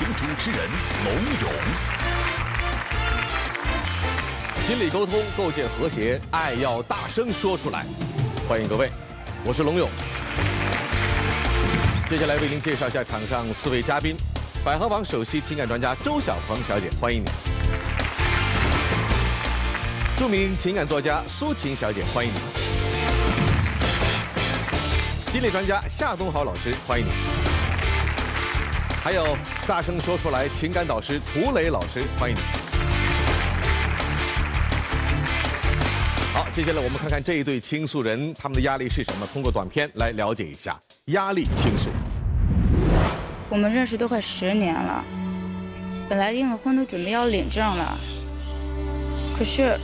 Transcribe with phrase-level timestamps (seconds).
[0.00, 0.58] 请主持人
[1.04, 1.52] 龙勇。
[4.66, 7.84] 心理沟通，构建和谐，爱要大声说出来。
[8.48, 8.90] 欢迎各位，
[9.44, 9.90] 我是龙勇。
[12.08, 14.16] 接下来为您介绍一下场上四位嘉宾：
[14.64, 17.28] 百合网首席情感专家周小鹏小姐，欢迎你；
[20.16, 22.38] 著名情感作家苏晴小姐，欢迎你；
[25.30, 27.10] 心理专家夏东豪老师，欢迎你；
[29.02, 29.34] 还有
[29.66, 32.40] 大声说出来情感导师涂磊老师，欢迎你。
[36.34, 41.88] 好，接下来我们看看这一对倾诉人他们的压力是什么，通过短片来了解一下压力倾诉。
[43.48, 45.02] 我们认识都快十年了，
[46.06, 47.98] 本来订了婚都准备要领证了，
[49.34, 49.80] 可是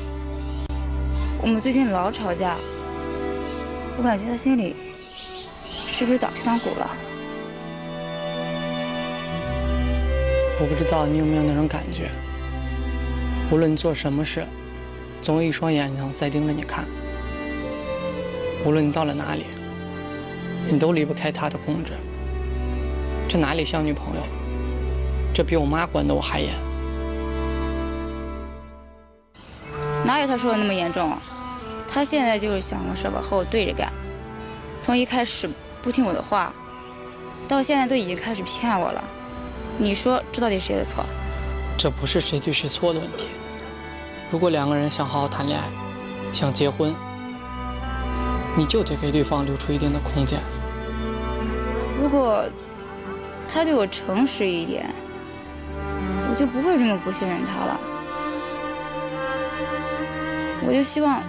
[1.40, 2.54] 我们最近老吵架，
[3.96, 4.76] 我感觉他心里
[5.86, 6.90] 是不是打退堂鼓了？
[10.58, 12.10] 我不知道你有没有那种感觉，
[13.50, 14.42] 无论你做什么事，
[15.20, 16.86] 总有一双眼睛在盯着你看。
[18.64, 19.44] 无论你到了哪里，
[20.70, 21.92] 你都离不开他的控制。
[23.28, 24.22] 这哪里像女朋友？
[25.34, 26.50] 这比我妈管的我还严。
[30.06, 31.20] 哪有他说的那么严重啊？
[31.86, 33.92] 他现在就是想个事儿吧和我对着干，
[34.80, 35.50] 从一开始
[35.82, 36.50] 不听我的话，
[37.46, 39.04] 到现在都已经开始骗我了。
[39.78, 41.04] 你说这到底谁的错？
[41.76, 43.26] 这不是谁对谁错的问题。
[44.30, 45.68] 如果两个人想好好谈恋爱，
[46.32, 46.94] 想结婚，
[48.56, 50.40] 你就得给对方留出一定的空间。
[52.00, 52.44] 如果
[53.52, 54.88] 他对我诚实一点，
[56.30, 57.80] 我就不会这么不信任他了。
[60.66, 61.20] 我就希望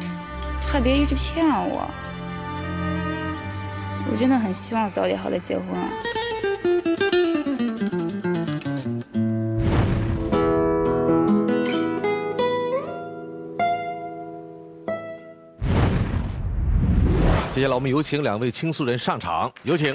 [0.62, 1.88] 他别一直骗我。
[4.10, 5.90] 我真的很希望早点好的结婚啊。
[17.78, 19.94] 我们有请两位倾诉人上场，有请。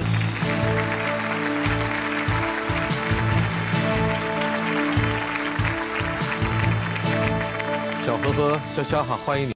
[8.03, 9.53] 小何和潇潇好，欢迎你。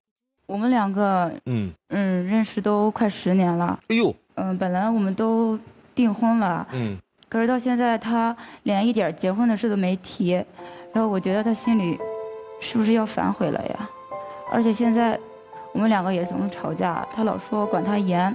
[0.47, 3.78] 我们两个，嗯，嗯，认识都快十年了。
[3.87, 5.56] 哎呦，嗯，本来我们都
[5.94, 6.98] 订婚了，嗯，
[7.28, 10.32] 可是到现在他连一点结婚的事都没提，
[10.93, 11.97] 然后我觉得他心里
[12.60, 13.88] 是不是要反悔了呀？
[14.50, 15.16] 而且现在
[15.76, 18.34] 我们两个也总是吵架，他老说我管他严，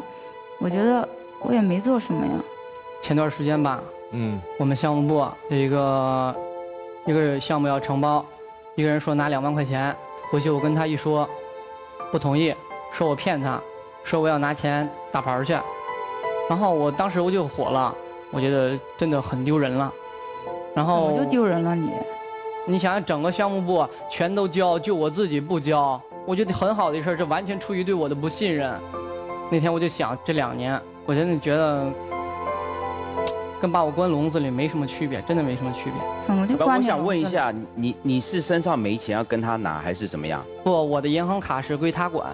[0.60, 1.10] 我觉得
[1.40, 2.34] 我也没做什么呀。
[3.02, 3.82] 前段时间吧，
[4.12, 6.36] 嗯，我们项目部有一个
[7.08, 8.24] 一个项目要承包，
[8.76, 9.94] 一个人说拿两万块钱，
[10.30, 11.28] 回去我跟他一说，
[12.12, 12.54] 不同意，
[12.92, 13.60] 说我骗他，
[14.04, 15.54] 说我要拿钱打牌去，
[16.48, 17.92] 然后我当时我就火了，
[18.30, 19.92] 我觉得真的很丢人了。
[20.76, 21.90] 然后我就丢人了你，
[22.68, 28.74] 你想想，整个项目部全都交，就我自己不交，我觉得很好的一事儿，这完全出于对我的不信任。
[29.50, 31.92] 那天我就想，这两年我真的觉得
[33.60, 35.94] 跟把我关笼子里没什么区别，真的没什么区别。
[36.26, 40.44] 怎么就不，关我想问一下，你你是身上没钱要跟他拿，还是怎么样？
[40.64, 42.30] 不，我的银行卡是归他管，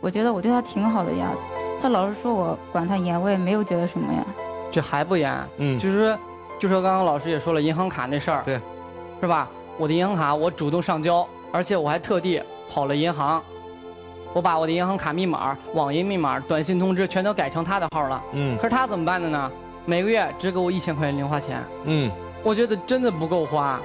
[0.00, 1.30] 我觉得我对他挺好的呀，
[1.80, 4.24] 他老是说我管他严，我也没有觉得什么呀。
[4.70, 5.34] 这还不严。
[5.58, 6.16] 嗯就是
[6.58, 8.60] 就说刚刚老师也说了银行卡那事儿，对，
[9.20, 9.48] 是吧？
[9.78, 13.42] 我的银行卡我主动上交，而且我还特地跑了银行，
[14.32, 18.22] 我把我的银行卡密码、网银密码、短信通知全都改成他的号了。
[18.32, 19.50] 嗯可是他怎么办的呢？
[19.84, 22.08] 每个月只给我一千块钱零花钱，嗯，
[22.44, 23.80] 我觉得真的不够花。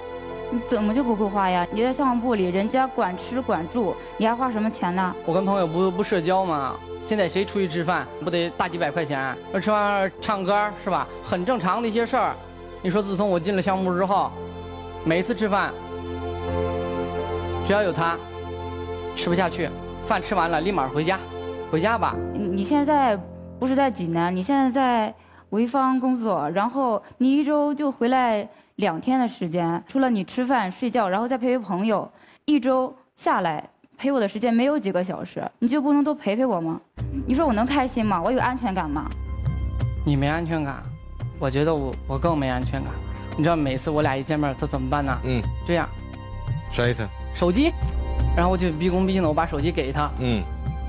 [0.51, 1.67] 你怎么就不够花呀？
[1.71, 5.15] 你在项目部里，人家管吃管住，你还花什么钱呢？
[5.25, 6.75] 我跟朋友不不社交吗，
[7.07, 9.35] 现在谁出去吃饭不得大几百块钱？
[9.51, 11.07] 而吃完饭唱歌是吧？
[11.23, 12.35] 很正常的一些事儿。
[12.83, 14.31] 你说自从我进了项目部之后，
[15.03, 15.73] 每次吃饭，
[17.65, 18.15] 只要有他，
[19.15, 19.69] 吃不下去，
[20.05, 21.17] 饭吃完了立马回家，
[21.71, 22.15] 回家吧。
[22.33, 23.17] 你你现在
[23.59, 25.13] 不是在济南，你现在在
[25.49, 32.09] 潍坊工作，然后你一周就回来两天的时间，除了你吃饭睡觉，然后再陪陪朋友，
[32.45, 33.63] 一周下来
[33.97, 36.79] 陪我的时间没有几个小时，你就不能多陪陪我吗？
[37.25, 38.21] 你说我能开心吗？
[38.21, 39.09] 我有安全感吗？
[40.05, 40.83] 你没安全感，
[41.39, 42.91] 我觉得我我更没安全感。
[43.37, 45.17] 你知道每次我俩一见面，他怎么办呢？
[45.23, 45.87] 嗯，这样，
[46.71, 47.07] 啥意思？
[47.33, 47.71] 手机，
[48.35, 50.43] 然后我就毕恭毕敬的我把手机给他，嗯，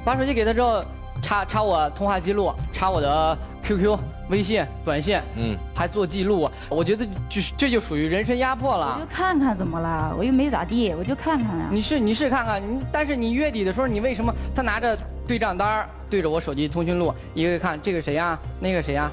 [0.04, 0.82] 把手机给他之后，
[1.22, 3.96] 查查我通话记录，查我的 QQ、
[4.28, 6.50] 微信、短信，嗯，还做记录。
[6.68, 9.06] 我觉得就是这就属于人身压迫我了就。
[9.14, 10.14] 看看怎么了？
[10.18, 11.68] 我又没咋地，我就看看呀。
[11.70, 19.08] 你是你是看看你，但是你月底的时候，你为什么他拿着对账单儿对着我手机通讯录，一个一个看这个谁呀、那个谁呀、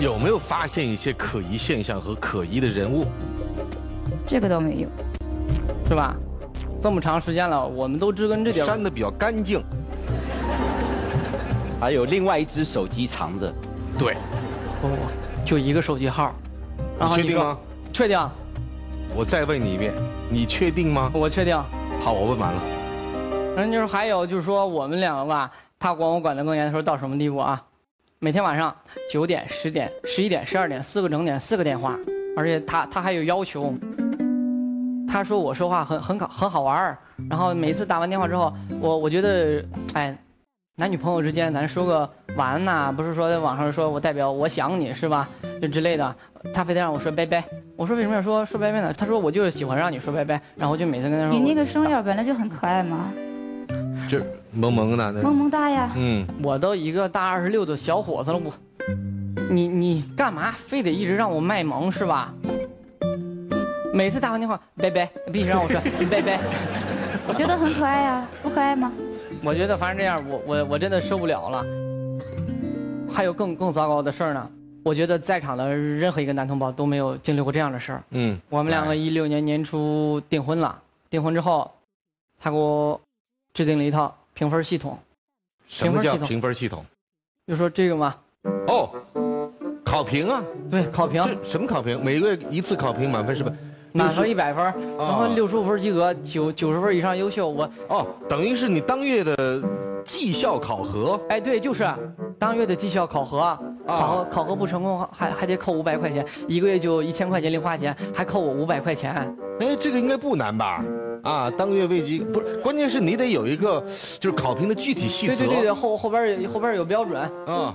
[0.00, 3.06] 有没有发现一些可疑现象和可疑的人物？
[4.26, 4.88] 这个倒没有。
[5.88, 6.14] 是吧？
[6.82, 8.60] 这么长时间了，我们都知根知底。
[8.60, 9.62] 删的比较干净。
[11.80, 13.52] 还有另外一只手机藏着，
[13.98, 14.16] 对，
[14.80, 15.02] 不不不，
[15.44, 16.34] 就一个手机号。
[16.98, 17.58] 然后你确定吗？
[17.92, 18.30] 确定，
[19.14, 19.92] 我再问你一遍，
[20.28, 21.10] 你确定吗？
[21.14, 21.56] 我确定。
[22.00, 22.62] 好，我问完了。
[23.56, 27.60] 然后就是还有就是说我们两个吧，他管我管得更严的时候到什么地步啊？
[28.20, 28.74] 每天晚上
[29.10, 31.96] 九点、十点、十一点、十二点四个整点四个电话，
[32.36, 33.72] 而且他他还有要求。
[35.08, 39.64] 他说我说话很很好很好玩儿，然后每次打完电话之后，我我觉得
[39.94, 40.16] 哎，
[40.76, 45.28] 男女朋友之间咱说个晚安呐、不是说在网上说我代表我想你是吧？
[45.60, 46.14] 就之类的，
[46.54, 47.42] 他非得让我说拜拜。
[47.76, 48.92] 我说为什么要说说拜拜呢？
[48.92, 53.12] 他说我就是喜欢让你说拜拜，然后就每次跟他说你那个声调本来就很可爱嘛，
[54.08, 54.20] 这
[54.52, 55.90] 萌萌的，那萌萌哒呀。
[55.96, 58.52] 嗯，我都一个大二十六的小伙子了，我，
[59.50, 62.32] 你你干嘛非得一直让我卖萌是吧？
[63.98, 66.38] 每次打完电话，拜拜， 必须让我说拜拜。
[67.26, 68.92] 我觉得很可爱呀，不可爱吗？
[69.42, 71.66] 我觉得反正这样，我我我真的受不了了。
[73.10, 74.50] 还有更更糟糕的事儿呢，
[74.84, 78.02] 我觉得在场的任何一个男同胞都没有经历过这样的事儿。
[78.10, 80.80] 嗯，我们两个一六年年初订婚了，
[81.10, 81.68] 订婚之后，
[82.38, 83.00] 他给我
[83.52, 84.96] 制定了一套评分系统，
[85.66, 86.86] 什么叫评分系统评分系统？
[87.48, 88.14] 就说这个嘛，
[88.68, 88.88] 哦，
[89.84, 90.40] 考评啊，
[90.70, 92.00] 对，考评什么考评？
[92.04, 93.52] 每个月一次考评，满分是吧？
[93.92, 94.64] 满分一百分，
[94.98, 97.48] 然后哦六十五分及格，九九十分以上优秀。
[97.48, 99.62] 我哦，等于是你当月的
[100.04, 101.20] 绩效考核。
[101.28, 101.86] 哎，对，就是
[102.38, 109.14] 当月的绩效考核，考核考核不成功还还得扣五百块钱，一个月就一千块钱零花钱，还扣我五百块钱。
[109.60, 110.84] 哎，这个应该不难吧？
[111.22, 113.82] 啊，当月未及不是，关键是你得有一个
[114.18, 115.34] 就是考评的具体细则。
[115.34, 117.20] 对对对对，后后边有后边有标准。
[117.46, 117.74] 啊，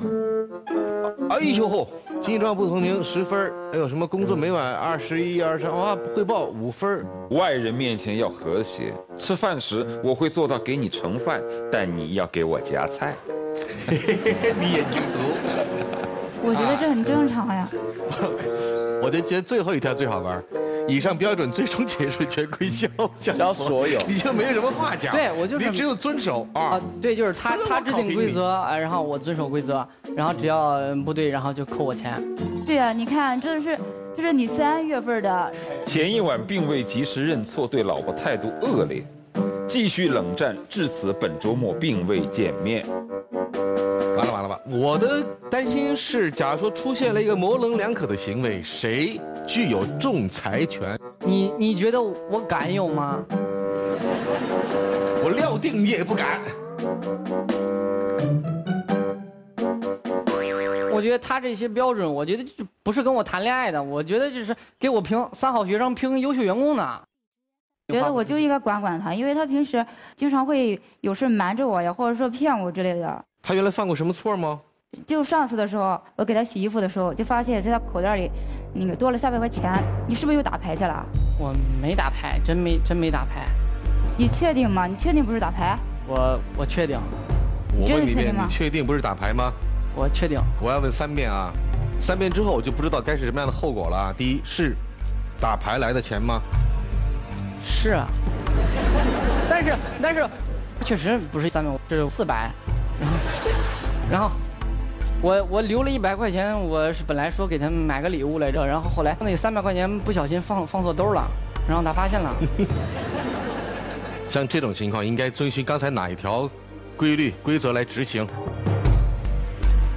[1.29, 1.87] 哎呦吼，
[2.21, 11.41] 经济状况不同名十分儿哎呦什么工作每晚二十一、二十哇汇报五分儿外人面前要和谐，吃饭时我会做到给你盛饭，
[11.71, 13.15] 但你要给我夹菜。
[13.87, 15.19] 你眼睛毒。
[16.45, 17.69] 我觉得这很正常呀。
[19.01, 20.43] 我就觉得最后一条最好玩儿，
[20.87, 22.87] 以上标准最终解释全归肖
[23.19, 25.15] 肖所有你就没有什么话讲。
[25.15, 29.85] 对我就是你只有遵守啊啊。，对，就是他他他制定规则，哎，然后我遵守规则，
[30.15, 32.21] 然后只要不对，然后就扣我钱。
[32.65, 33.77] 对呀、你看这是
[34.15, 35.53] 这是你三月份的，
[35.85, 39.05] 前一晚并未及时认错，对老婆态度恶劣，
[39.67, 42.85] 继续冷战，至此本周末并未见面。
[44.15, 44.59] 完了完了吧！
[44.69, 50.99] 我的担心是，假如说出现了一个模棱两可的行为，谁具有仲裁权？
[51.19, 53.23] 你你觉得我敢有吗？
[55.23, 56.41] 我料定你也不敢。
[60.91, 67.01] 我觉得他这些标准，我觉得就不是跟我谈恋爱的，我觉得就是给我评三好学生、评优秀员工的。
[67.89, 73.25] 觉得我就应该管管他，因为他平时经常会有事瞒着我呀，或者说骗我之类的。
[73.41, 74.61] 他原来犯过什么错吗？
[75.05, 78.29] 就上次的时候，我给他洗衣服的时候，就发现在他口袋里
[78.73, 79.71] 那个多了三百块钱。
[80.07, 81.05] 你是不是又打牌去了？
[81.37, 83.45] 我没打牌，真没真没打牌，
[84.17, 84.85] 你确定吗？
[84.87, 85.77] 你确定不是打牌？
[86.07, 86.99] 我我确定，
[87.77, 89.51] 我问你一遍，真的确定吗你确定不是打牌吗？
[89.95, 90.39] 我确定。
[90.61, 91.51] 我要问三遍啊！
[91.99, 94.13] 三遍之后我就不知道该是什么样的后果了啊。
[94.17, 94.75] 第一是
[95.39, 96.41] 打牌来的钱吗？
[97.63, 98.07] 是啊，
[99.49, 100.27] 但是但是
[100.83, 102.51] 确实不是三百，这是四百，
[102.99, 103.17] 然后
[104.11, 104.31] 然后
[105.23, 111.25] 我我留了一百块钱，我是本来说给他们买个礼物来着，然后后来那三百块钱不小心放放错兜了，
[111.65, 112.29] 然后他发现了，
[114.27, 116.49] 像这种情况应该遵循刚才哪一条
[116.97, 118.27] 规律规则来执行？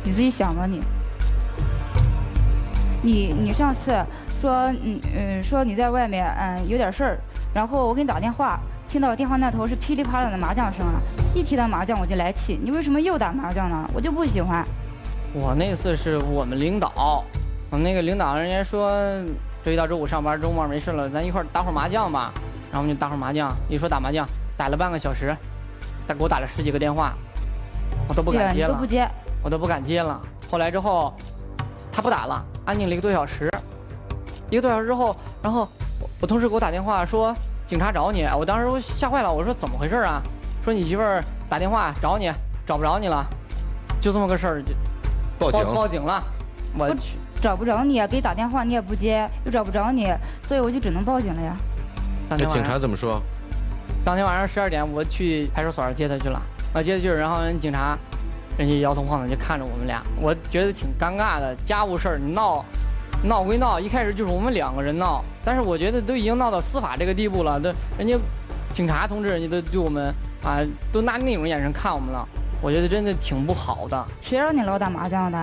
[0.04, 0.80] 你自己想吧你。
[3.02, 3.92] 你你上次
[4.40, 7.18] 说嗯嗯说你在外面嗯有点事儿，
[7.52, 10.94] 然后我给你打电话，听到电话那头是噼里啪啦的麻将声啊，
[11.34, 13.90] 一提到麻将我就来气，你为什么又打麻将呢？
[13.92, 14.64] 我就不喜欢。
[15.38, 17.22] 我那次是我们领导，
[17.68, 18.90] 我们那个领导人家说
[19.62, 22.32] 周一到周五上班，周末没事了，咱一块儿打会儿麻将吧。
[22.72, 24.26] 然后我们就打会儿麻将，一说打麻将，
[24.56, 25.36] 打了半个小时，
[26.08, 27.12] 他给我打了十几个电话，
[28.08, 29.06] 我都不敢接了你都不，接，
[29.42, 30.18] 我都不敢接了。
[30.50, 31.12] 后来之后，
[31.92, 33.50] 他不打了，安静了一个多小时。
[34.48, 35.68] 一个多小时之后，然后
[36.00, 37.34] 我我同事给我打电话说
[37.66, 40.22] 警察找你，我当时我吓坏了，我说怎么回事啊？
[40.64, 42.32] 说你媳妇儿打电话找你，
[42.66, 43.22] 找不着你了，
[44.00, 44.72] 就这么个事儿，就
[45.38, 46.22] 报警报报警了。
[46.78, 50.12] 我我去，找不着你，给你打电话你也不接，又找不着你，
[50.42, 51.56] 所以我就只能报警了呀。
[52.28, 53.20] 那警察怎么说？
[54.04, 56.40] 当天晚上十二点，我去派出所接他去了。
[56.74, 57.96] 啊，接他去，然后人警察，
[58.58, 61.56] 人家摇头晃脑就看着我们俩，我觉得挺尴尬的。
[61.64, 62.64] 家务事儿你闹，
[63.22, 68.16] 闹归闹，一开始就是我们两个人闹，但是我觉得都已经闹到司法这个地步了，都人家
[68.74, 70.12] 警察同志人家都对我们
[70.44, 70.60] 啊，
[70.92, 72.28] 都拿那种眼神看我们了，
[72.66, 74.06] 我觉得真的挺不好的。
[74.20, 75.40] 谁让你老打麻将的？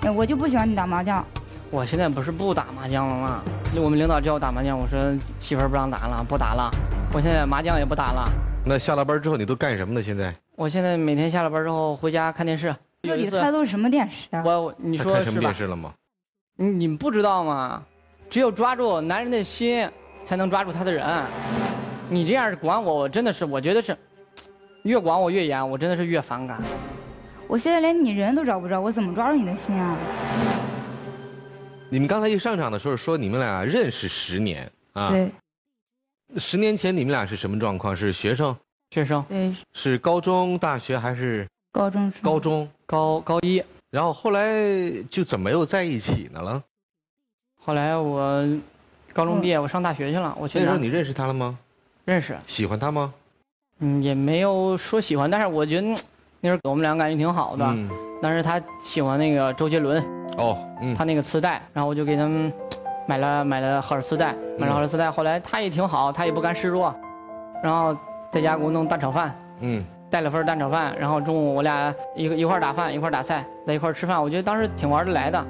[0.00, 1.24] 哎我就不喜欢你打麻将。
[1.70, 3.40] 我现在不是不打麻将了吗？
[3.76, 4.98] 我们领导叫我打麻将，我说
[5.38, 6.68] 媳妇儿不让打了，不打了。
[7.12, 8.24] 我现在麻将也不打了。
[8.64, 10.02] 那下了班之后你都干什么呢？
[10.02, 12.74] 现在我现在每天下了班之后回家看电视。
[13.02, 14.42] 有到底一次开的是什么电视啊？
[14.44, 15.54] 我你说还看什么电？
[15.54, 15.94] 视了吗？
[16.56, 17.80] 你你们不知道吗？
[18.28, 19.88] 只有抓住男人的心，
[20.24, 21.06] 才能抓住他的人。
[22.08, 23.96] 你这样管我，我真的是，我觉得是，
[24.86, 26.62] 越管我越严，我真的是越反感。
[27.48, 29.96] 我现在连你人都找不着，我怎么抓住你的心啊？
[31.88, 35.10] 你们刚才一上场的时候说你们俩认识十年啊？
[35.10, 35.30] 对
[36.36, 37.94] 十年前你们俩是什么状况？
[37.94, 38.56] 是学生？
[38.92, 42.68] 学生对，是高中、大学还是高中高中？
[42.86, 44.54] 高高一，然后后来
[45.10, 46.62] 就怎么又在一起呢了？
[47.58, 48.46] 后来我
[49.12, 50.36] 高中毕业，我上大学去了。
[50.40, 51.58] 我去南那时候你认识他了吗？
[52.04, 53.12] 认识，喜欢他吗？
[53.80, 55.96] 嗯，也没有说喜欢，但是我觉得嗯
[56.40, 57.64] 那时候我们俩感觉挺好的。
[57.66, 57.90] 嗯，
[58.22, 60.02] 但是他喜欢那个周杰伦，
[60.38, 62.52] 哦，嗯，他那个磁带，然后我就给他们
[63.06, 65.10] 买了买了盒儿磁带，买了盒儿磁带。
[65.10, 66.94] 后来他也挺好，他也不甘示弱，
[67.62, 67.96] 然后
[68.32, 74.22] 在家给我弄蛋炒饭，嗯，带了份蛋炒饭，然后中午我俩一个一块儿打饭，一块儿打菜，在一块儿吃饭。
[74.22, 75.44] 我觉得当时挺玩得来的。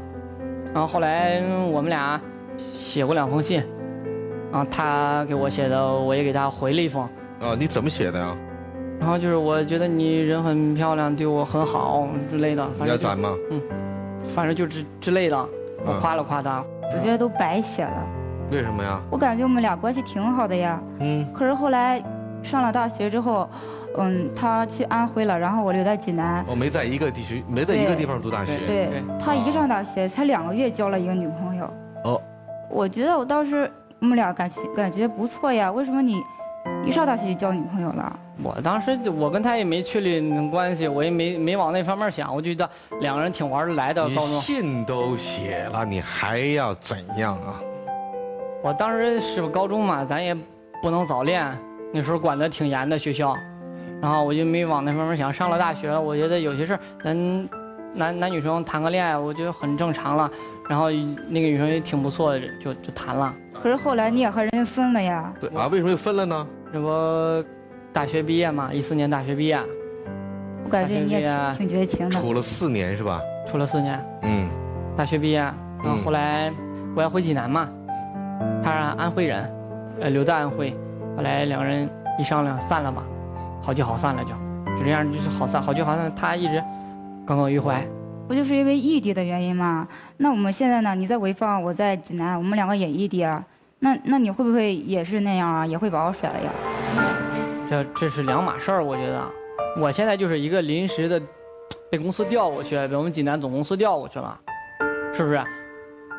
[0.74, 2.20] 然后后来嗯我们俩
[2.58, 3.62] 写过两封信，
[4.50, 7.08] 然后他给我写的，我也给他回了一封。
[7.46, 8.36] 哦，你怎么写的呀？
[8.98, 13.32] 然后就是我觉得你人很漂亮，对我很好之类的，要攒吗？
[14.34, 15.36] 反正就之之类的，
[15.84, 16.64] 我嗯夸了夸他。
[16.82, 18.06] 我觉得都白写了。
[18.50, 19.00] 为什么呀？
[19.10, 20.80] 我感觉我们俩关系挺好的呀。
[20.98, 22.02] 嗯，可是后来
[22.42, 23.48] 上了大学之后，
[23.98, 26.44] 嗯，他去安徽了，然后我留在济南。
[26.48, 28.56] 我没在一个地区，没在一个地方读大学。
[28.58, 31.70] 对对他一上大学才两个月交了一个女朋友。
[32.04, 32.20] 哦，
[32.70, 36.22] 我觉得我当时我们俩感情感觉不错呀，为什么你
[36.84, 38.18] 一上大学就交女朋友了？
[38.42, 40.20] 我当时就我跟他也没确立
[40.50, 42.70] 关系，我也没没往那方面想，我就觉得
[43.00, 44.06] 两个人挺玩得来的。
[44.06, 47.60] 你高中，信都写了，你还要怎样啊？
[48.62, 50.36] 我当时是高中嘛，咱也
[50.82, 51.50] 不能早恋，
[51.92, 53.36] 那时候管得挺严的学校，
[54.00, 55.32] 然后我就没往那方面想。
[55.32, 57.48] 上了大学了，我觉得有些事儿咱
[57.94, 60.30] 男男女生谈个恋爱，我觉得很正常了。
[60.68, 63.34] 然后那个女生也挺不错的，就就谈了。
[63.52, 65.32] 可是后来你也和人家分了呀。
[65.40, 66.46] 对啊，为什么又分了呢？
[66.72, 67.48] 这不
[67.92, 69.58] 大学毕业嘛，一四年大学毕业，
[70.64, 72.20] 我感觉你也挺挺绝情的。
[72.20, 73.20] 处了四年是吧？
[73.46, 74.48] 处了四年，嗯，
[74.96, 76.52] 大学毕业，然后嗯后来
[76.94, 77.68] 我要回济南嘛，
[78.62, 79.50] 他是安徽人，
[80.00, 80.76] 呃，留在安徽，
[81.16, 83.04] 后来两个人一商量散了吧，
[83.62, 84.30] 好聚好散了就，
[84.78, 86.62] 就这样就是好散，好聚好散，他一直
[87.24, 87.86] 耿耿于怀。
[88.28, 89.86] 不就是因为异地的原因吗？
[90.16, 90.96] 那我们现在呢？
[90.96, 93.44] 你在潍坊，我在济南，我们两个也异地啊。
[93.78, 95.64] 那那你会不会也是那样啊？
[95.64, 96.50] 也会把我甩了呀？
[97.70, 99.24] 这这是两码事儿，我觉得。
[99.78, 101.22] 我现在就是一个临时的，
[101.88, 104.36] 被公司调过去，被我们济南总公司调过去了，
[105.14, 105.40] 是不是？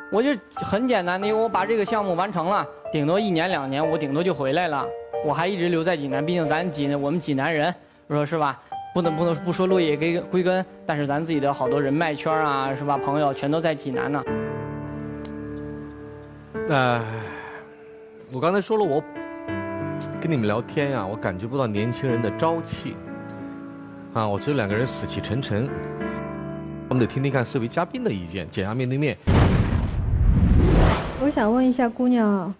[0.09, 4.85] 我就很简单的，我把这个项目完成了，顶多一年两年，我顶多就回来了。
[5.25, 7.73] 我还一直留在济南，毕竟咱济南我们济南人，
[8.07, 8.57] 我说是吧？
[8.97, 12.97] 不能不能不说落叶归归根，但是咱自己的好多人脉圈啊，是吧？
[12.97, 14.23] 朋友全都在济南呢。
[16.67, 16.99] 呃，
[18.31, 18.99] 我刚才说了，我
[20.19, 22.95] 跟你们聊天呀、我感觉不到年轻人的朝气
[24.15, 25.69] 啊，我觉得两个人死气沉沉。
[26.89, 29.15] 我们得听听看四位嘉宾的意见，减压面对面。
[31.21, 32.55] 我想问一下姑娘啊，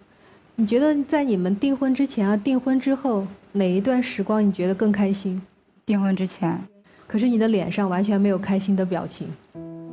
[0.54, 5.42] 你觉得在你们订婚之前啊，订婚之后哪一段时光你觉得更开心？
[5.88, 6.62] 订婚之前，
[7.06, 9.26] 可是你的脸上完全没有开心的表情，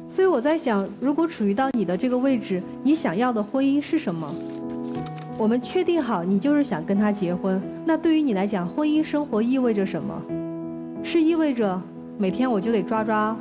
[0.10, 4.30] 所以我在想，如果处于到你的这个位置，你想要的婚姻是什么？
[5.38, 10.22] 我们确定好你就是想跟他结婚，那对于你来讲，婚姻生活意味着什么？
[11.02, 11.82] 是意味着
[12.18, 13.34] 每天我就得抓抓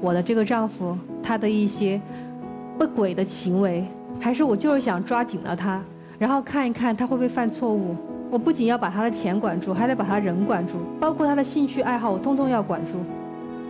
[0.00, 2.00] 我的这个丈夫他的一些
[2.78, 3.84] 不轨的行为，
[4.18, 5.84] 还是我就是想抓紧了他，
[6.18, 7.94] 然后看一看他会不会犯错误，
[8.30, 12.92] 我不仅要把他的钱管住，还得把他人管住，包括他的兴趣爱好，我通通要管住。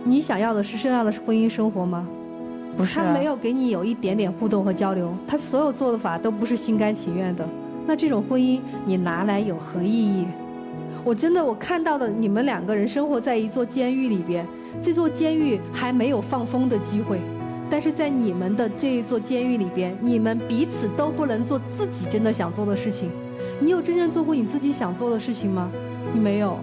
[0.03, 2.07] 你想要的是这样的婚姻生活吗？
[2.77, 7.47] 不是、啊，他没有给你有一点点互动和交流，他所有做的法都不是心甘情愿的。
[7.87, 10.25] 那这种婚姻你拿来有何意义？
[11.03, 14.45] 我真的我看到的，你们两个人生活在一座监狱里边，
[14.81, 17.19] 这座监狱还没有放风的机会，
[17.69, 23.09] 但是在你们的这一座监狱里边，你们彼此都不能做自己真的想做的事情。
[23.59, 25.69] 你有真正做过你自己想做的事情吗？
[26.13, 26.57] 你没有。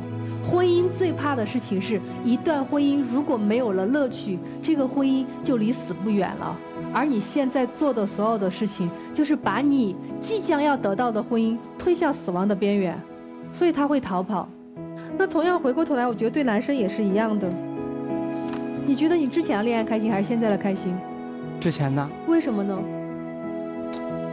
[0.45, 6.57] 婚姻最怕的事情是一段婚姻如果没有了乐趣，这个婚姻就离死不远了。
[6.93, 12.97] 而你现在做的所有的事情，就是把你即将要得到的婚姻推向死亡的边缘，
[13.53, 14.49] 所以他会逃跑。
[15.19, 17.49] 那同样回过头来，我觉得对男生也是一样的。
[18.87, 20.95] 你觉得你之前的恋爱开心还是现在的开心？
[21.59, 22.09] 之前呢。
[22.29, 22.79] 为什么呢？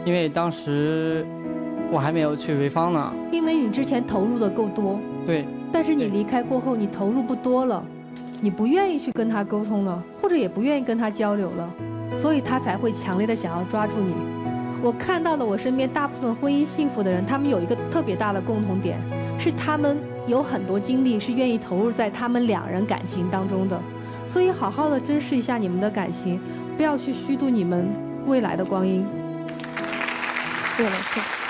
[0.04, 1.26] 因为当时
[1.94, 3.12] 我还没有去潍坊呢。
[3.30, 4.98] 因为你之前投入的够多。
[5.24, 5.46] 对。
[5.72, 7.80] 但是你离开过后，你投入不多了，
[8.40, 11.70] 你不愿意去跟他沟通了，或者也不愿意跟他交流了，
[12.16, 14.12] 所以他才会强烈的想要抓住你。
[14.82, 18.98] 我看到了我身边大部分婚姻幸福的人，他们有一个特别大的共同点，
[19.38, 19.96] 是他们
[20.26, 23.80] 有很多精力是愿意投入在他们两人感情当中的。
[24.28, 26.40] 所以好好的珍视一下你们的感情，
[26.76, 27.88] 不要去虚度你们
[28.26, 29.04] 未来的光阴。
[30.76, 31.43] 对了，是。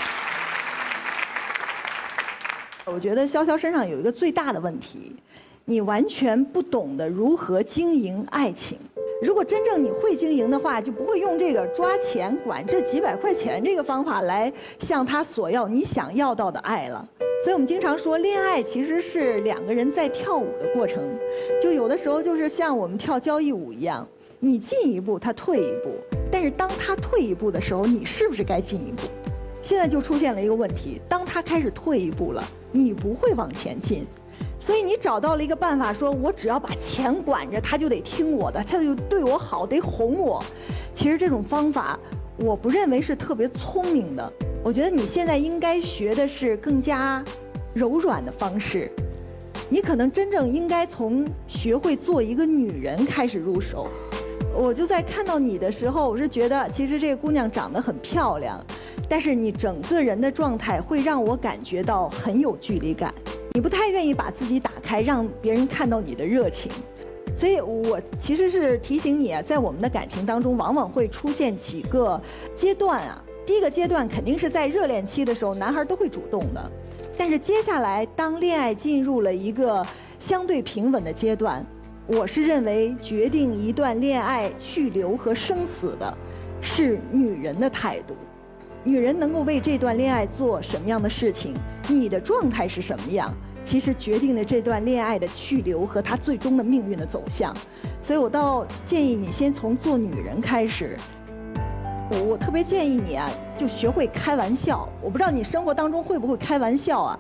[2.95, 5.17] 我觉得潇潇身上有一个最大的问题，
[5.65, 8.79] 你完全不懂得如何经营爱情。
[9.21, 17.05] 如果真正你会经营的话，就不会用这个抓钱管这几百块钱这个方法来向他索要你想要到的爱了。
[17.43, 21.03] 所以我们经常说，恋爱其实是两个人在跳舞的过程，
[21.61, 24.07] 就有的时候就是像我们跳交谊舞一样，
[24.39, 25.91] 你进一步，他退一步。
[26.31, 29.03] 但是当他退一步的时候，你是不是该进一步？
[29.65, 34.07] 现在就出现了一个问题，当他开始退一步了，你不会往前进，
[34.61, 40.45] 所以你找到了一个办法，说我只要把钱管着，他就得听我的，他就对我好，得哄我。
[40.95, 41.99] 其实这种方法，
[42.37, 44.33] 我不认为是特别聪明的。
[44.63, 47.25] 我觉得你现在应该学的是更加
[47.73, 48.91] 柔软的方式，
[49.71, 53.89] 你可能真正应该从学会做一个女人开始入手。
[54.57, 58.65] 我就在看到你的时候，我是觉得其实这个姑娘长得很漂亮。
[59.09, 63.13] 但是你整个人的状态会让我感觉到很有距离感，
[63.53, 66.73] 你不太愿意把自己打开，让别人看到你的热情，
[67.39, 72.19] 所以我其实是提醒你啊，在我们的感情当中，往往会出现几个
[72.55, 73.23] 阶段啊。
[73.45, 76.71] 第一个阶段肯定是在热恋期的时候，男孩都会主动的，
[77.19, 79.85] 但是接下来当恋爱进入了一个
[80.19, 81.65] 相对平稳的阶段，
[82.07, 86.15] 我是认为决定一段恋爱去留和生死的，
[86.61, 88.15] 是女人的态度。
[88.83, 91.55] 女人能够为这段恋爱做什么样的事情？
[91.89, 93.35] 你的状态是什么样？
[93.65, 97.57] 其实决定了这段恋爱的去留和她最终的命运的走向。
[98.03, 100.99] 所以我倒建议你先从做女人开始。
[102.11, 104.89] 我特别建议你啊，就学会开玩笑。
[105.03, 107.19] 我不知道你生活当中会不会开玩笑啊？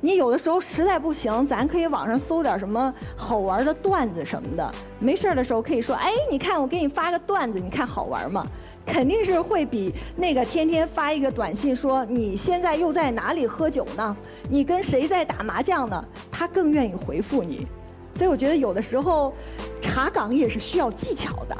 [0.00, 4.72] 你有的时候实在不行，咱可以网上搜点什么好玩的段子什么的。
[4.98, 8.46] 没事的时候可以说，哎，你看我给你发个段子，你看好玩吗？
[8.84, 14.16] 肯定是会比那个天天发一个短信说你现在又在哪里喝酒呢？
[14.48, 16.04] 你跟谁在打麻将呢？
[16.30, 17.66] 他更愿意回复你。
[18.14, 19.34] 所以我觉得有的时候
[19.80, 21.56] 查岗也是需要技巧的，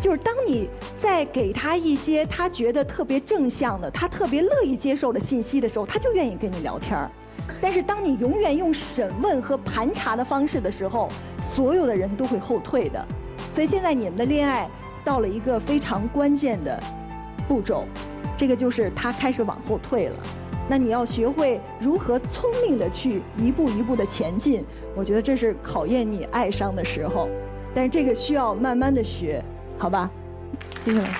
[0.00, 7.10] 就是当你在给他一些他觉得特别正向的、他特别乐意接受的信息的时候，他就愿意跟你聊天儿。
[7.60, 11.08] 但是当你永远用审问和盘查的方式的时候，
[11.54, 13.06] 所有的人都会后退的。
[13.50, 14.68] 所以现在你们的恋爱。
[15.04, 16.82] 到了一个非常关键的
[17.46, 17.84] 步骤，
[18.36, 20.16] 这个就是他开始往后退了。
[20.68, 24.64] 那你要学会如何聪明的去一步一步的前进。
[24.96, 27.28] 我觉得这是考验你爱上的时候，
[27.72, 29.40] 但是这个需要慢慢的学，
[29.78, 30.10] 好吧？
[30.84, 31.12] 谢谢老师。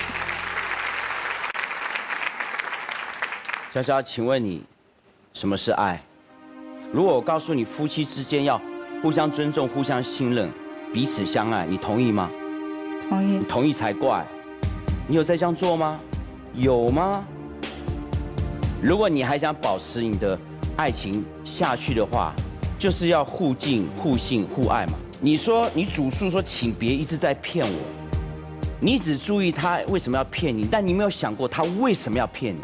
[3.75, 4.63] 潇潇，请问你
[5.35, 6.01] 什么是爱？
[6.93, 8.61] 如果我告诉你夫妻之间要
[9.03, 10.51] 互相尊重、互相信任、
[10.93, 12.31] 彼此相爱，你同意吗？
[13.09, 14.27] 同意，你同意才怪。
[15.07, 16.01] 你有在这样做吗？
[16.55, 17.23] 有吗？
[18.83, 20.39] 如果你还想保持你的
[20.77, 22.33] 爱情下去的话，
[22.79, 24.95] 就是要互敬、互信、互爱嘛。
[25.21, 28.06] 你说你主诉说，请别一直在骗我，
[28.79, 32.61] 你只注意他为什么要骗你，但你没有想过他为什么要骗你。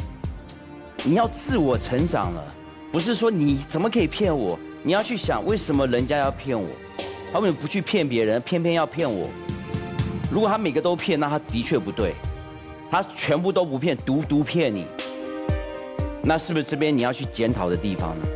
[1.05, 2.45] 你要自我成长了，
[2.93, 6.69] 不是说你怎么可以骗我，你要去想为什么人家要骗我，
[7.33, 9.27] 他为什么不去骗别人，偏偏要骗我？
[10.31, 12.15] 如果他每个都骗，那他的确不对。
[12.91, 14.87] 他全部都不骗，独独骗你。
[16.23, 18.27] 那是不是这边你要去检讨的地方呢？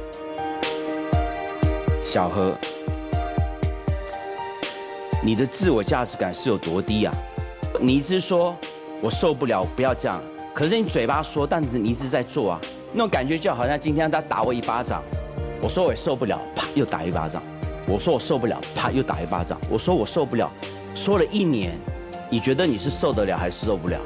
[2.03, 2.57] 小何，
[5.23, 7.15] 你的自我价值感是有多低啊？
[7.81, 8.57] 你一直说
[9.01, 10.21] 我受不了，不要这样，
[10.55, 12.61] 可是你嘴巴说，但是你一直在做啊，
[12.93, 15.03] 那种感觉就好像今天他打我一巴掌，
[15.63, 17.43] 我说我也受不了，啪又打一巴掌，
[17.87, 20.51] 我说我受不了，啪又打一巴掌，我说我受不了，
[20.95, 21.73] 说了一年，
[22.31, 23.99] 你觉得你是受得了还是受不了？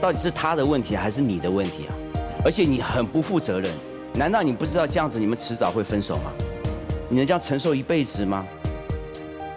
[0.00, 1.94] 到底是他的问题还是你的问题啊？
[2.44, 3.72] 而且你很不负责任，
[4.14, 6.32] 难道你不知道这样子你们迟早会分手吗？
[7.08, 8.46] 你能这样承受一辈子吗？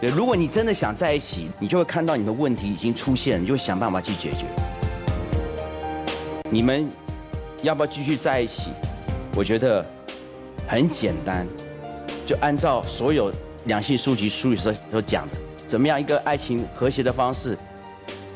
[0.02, 4.48] 对，如果你真的想在一起，你就会看到你的问题已经出现，你就想办法去解决。
[6.50, 6.90] 你们
[7.62, 8.72] 要不要继续在一起？
[9.36, 9.86] 我觉得
[10.68, 11.48] 很简单，
[12.26, 13.32] 就按照所有
[13.66, 15.36] 两性书籍书里所所讲的，
[15.68, 17.56] 怎么样一个爱情和谐的方式，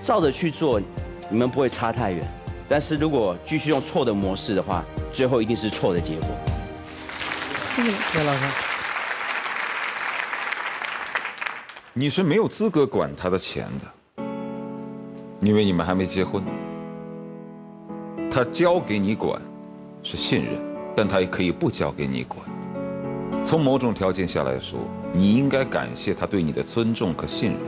[0.03, 0.79] 照着去做。
[1.27, 2.23] 你们不会差太远，
[2.69, 6.27] 但是如果继续用错的模式的话，最后一定是错的结果。
[7.75, 8.64] 谢谢老师。
[11.97, 14.23] 你是没有资格管他的钱的，
[15.39, 16.43] 因为你们还没结婚。
[18.29, 19.41] 他交给你管，
[20.03, 20.61] 是信任，
[20.93, 22.41] 但他也可以不交给你管。
[23.45, 24.77] 从某种条件下来说，
[25.13, 27.59] 你应该感谢他对你的尊重和信任。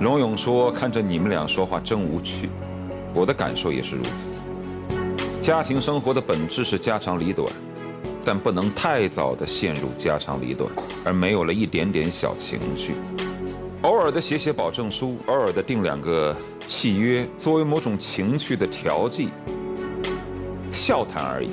[0.00, 2.48] 龙勇说：“看着你们俩说话真无趣，
[3.12, 4.30] 我的感受也是如此。
[5.42, 7.46] 家庭生活的本质是家长里短，
[8.26, 10.68] 但不能太早的陷入家长里短，
[11.04, 12.94] 而没有了一点点小情绪。
[13.82, 16.36] 偶尔的写写保证书，偶尔的定两个
[16.66, 19.28] 契约，作为某种情绪的调剂，
[20.72, 21.50] 笑谈而已，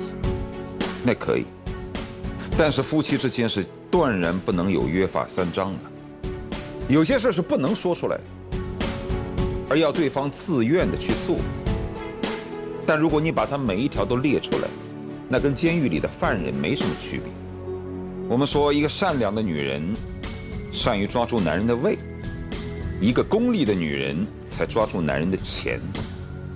[1.04, 1.44] 那可以。
[2.58, 6.28] 但是夫妻之间是断然不能有约法三章的，
[6.88, 8.18] 有些事是不能说出来。”
[9.70, 11.36] 而要对方自愿的去做，
[12.84, 14.68] 但如果你把它每一条都列出来，
[15.28, 17.32] 那跟监狱里的犯人没什么区别。
[18.28, 19.94] 我们说，一个善良的女人，
[20.72, 21.96] 善于抓住男人的胃；
[23.00, 25.78] 一个功利的女人才抓住男人的钱；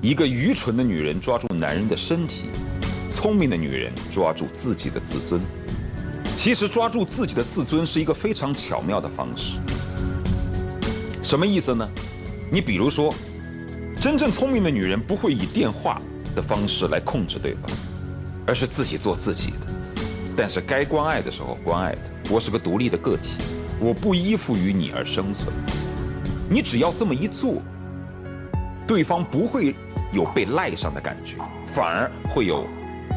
[0.00, 2.46] 一个愚蠢的女人抓住男人的身体；
[3.12, 5.40] 聪明的女人抓住自己的自尊。
[6.36, 9.58] 其实，抓住自己的自尊是一个非常巧妙的方式。
[11.22, 11.86] 什么意思呢？
[12.50, 13.12] 你比如说，
[14.00, 16.00] 真正聪明的女人不会以电话
[16.34, 17.62] 的方式来控制对方，
[18.48, 19.66] 而是自己做自己的。
[20.34, 21.98] 但是该关爱的时候关爱的。
[22.30, 23.42] 我是个独立的个体，
[23.78, 25.54] 我不依附于你而生存。
[26.48, 27.62] 你只要这么一做，
[28.86, 29.76] 对方不会
[30.12, 32.66] 有被赖上的感觉，反而会有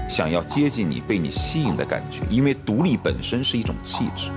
[0.10, 2.20] 想要接近你、被你吸引的感觉。
[2.30, 4.30] 因为独立本身是一种气质。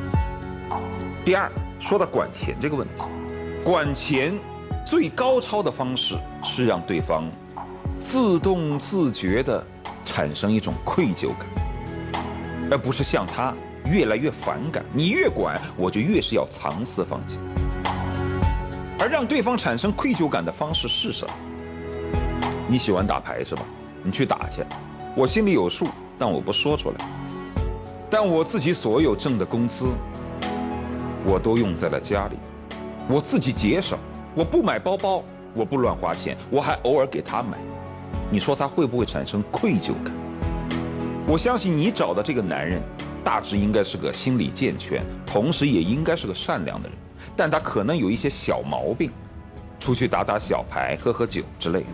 [1.24, 3.02] 第二，说到管钱这个问题，
[3.64, 4.32] 管钱。
[4.86, 7.24] 最高超的方式是让对方
[7.98, 9.66] 自动自觉地
[10.04, 12.22] 产生一种愧疚感，
[12.70, 13.54] 而不是向他
[13.86, 14.84] 越来越反感。
[14.92, 17.40] 你越管，我就越是要藏私房钱。
[18.98, 21.34] 而让对方产生愧疚感的方式是什么？
[22.68, 23.62] 你喜欢打牌是吧？
[24.02, 24.62] 你去打去，
[25.16, 25.88] 我心里有数，
[26.18, 26.96] 但我不说出来。
[28.10, 29.86] 但我自己所有挣的工资，
[31.24, 32.36] 我都用在了家里，
[33.08, 33.98] 我自己节省。
[34.36, 35.22] 我不买包包，
[35.54, 37.56] 我不乱花钱，我还偶尔给他买，
[38.30, 40.12] 你说他会不会产生愧疚感？
[41.26, 42.82] 我相信你找的这个男人，
[43.22, 46.98] 大致应该是个心理健全，同时也应该是个善良的人，
[47.36, 49.10] 但他可能有一些小毛病，
[49.78, 51.86] 出去打打小牌、喝喝酒之类的。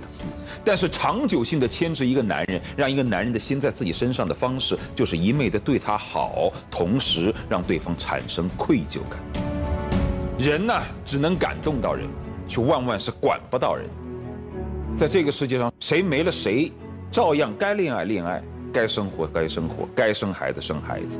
[0.64, 9.20] 但是长久性的牵制一个男人，让一个男人的心在自己身上的方式，就是一昧的对他好，同时让对方产生愧疚感。
[10.38, 12.08] 人呢，只能感动到人。
[12.48, 13.88] 却万万是管不到人，
[14.96, 16.70] 在这个世界上，谁没了谁，
[17.10, 21.18] 照样该恋爱恋爱，该生活该生活，该生孩子生孩子。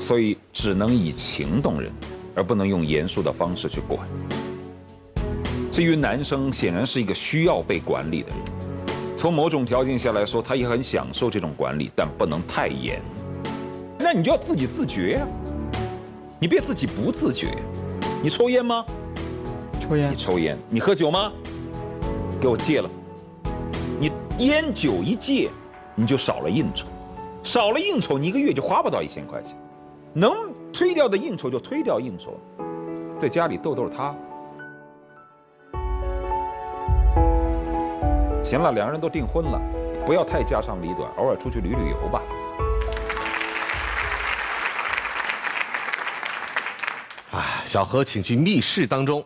[0.00, 1.92] 所以只能以情动人，
[2.34, 4.00] 而不能用严肃的方式去管。
[5.70, 8.36] 至于男生，显然是一个需要被管理的人，
[9.16, 13.00] 从某种条件下来说，他也很享受这种管理，但不能太严。
[13.96, 15.26] 那你就要自己自觉呀，
[16.40, 17.56] 你别自己不自觉。
[18.20, 18.84] 你抽烟吗？
[19.80, 21.32] 抽烟，你抽烟，你喝酒吗？
[22.42, 22.90] 给我戒了。
[24.00, 25.48] 你烟酒一戒，
[25.94, 26.88] 你就少了应酬，
[27.44, 29.56] 少了应酬，你一个月就花不到一千块钱。
[30.12, 32.36] 能推掉的应酬就推掉应酬，
[33.20, 34.12] 在家里逗逗他。
[38.42, 39.60] 行了，两个人都订婚了，
[40.04, 42.22] 不要太家长里短，偶尔出去旅旅游吧。
[47.30, 49.24] 啊，小何，请去密室当中。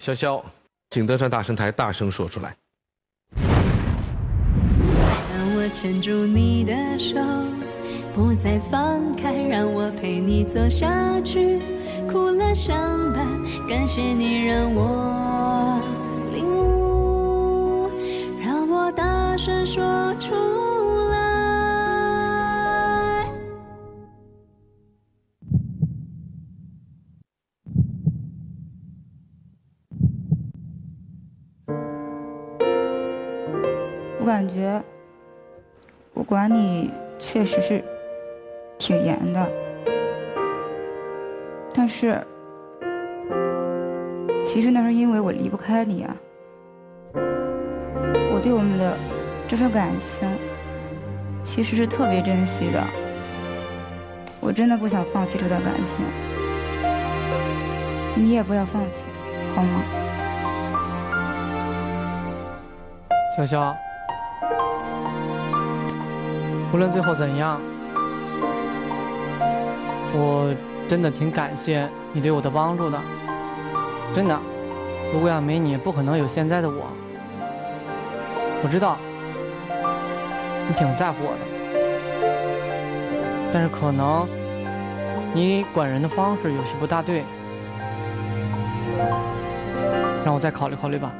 [0.00, 0.42] 潇潇，
[0.90, 2.56] 请登上大神台，大声说出来。
[5.74, 7.16] 牵住你的手，
[8.14, 11.58] 不再放开，让我陪你走下去。
[12.08, 12.72] 哭了相
[13.12, 13.26] 伴，
[13.68, 15.82] 感谢你让我
[16.32, 17.90] 领悟，
[18.40, 20.34] 让我大声说出
[34.46, 34.80] 感觉
[36.14, 37.82] 我管你确实是
[38.78, 39.44] 挺严的，
[41.74, 42.24] 但是
[44.44, 46.16] 其实那是因为我离不开你啊。
[48.32, 48.96] 我对我们的
[49.48, 50.28] 这份感情
[51.42, 52.80] 其实是特别珍惜的，
[54.38, 55.98] 我真的不想放弃这段感情，
[58.14, 59.02] 你也不要放弃，
[59.56, 59.82] 好吗？
[63.36, 63.74] 潇潇，
[66.76, 67.58] 无论最后怎样，
[70.12, 70.54] 我
[70.86, 73.00] 真的挺感谢你对我的帮助的。
[74.12, 74.38] 真的，
[75.10, 76.92] 如果要没你，不可能有现在的我。
[78.62, 78.98] 我知道
[80.68, 81.40] 你挺在乎我的，
[83.50, 84.28] 但是可能
[85.32, 87.24] 你管人的方式有些不大对，
[90.26, 91.10] 让我再考虑考虑吧。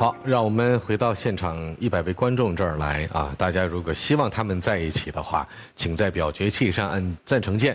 [0.00, 3.34] 好，让我们回到现场一百位观众这儿来啊！
[3.36, 7.74] 大家如果希望他们在一起的话，请在表决器上按赞成键；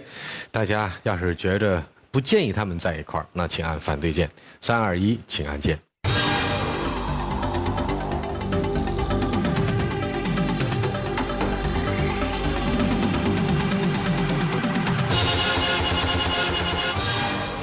[0.49, 4.27] 大家要是觉着不建议他们在一块儿，那请按反对键。
[4.59, 5.84] 三二一，请按键。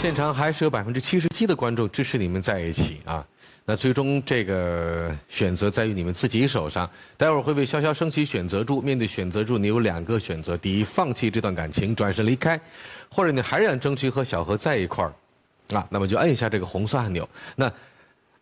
[0.02, 3.24] 现场还是有百分之七十七的观众支持你们在一起啊！
[3.64, 6.90] 那最终这个选择在于你们自己手上。
[7.16, 12.58] 待会儿会为潇潇升起选择柱，面对选择柱，你有两个选择：第一，放弃这段感情，转身离开；
[13.08, 15.14] 或者你还想争取和小何在一块儿，
[15.76, 17.28] 啊，那么就按一下这个红色按钮。
[17.54, 17.72] 那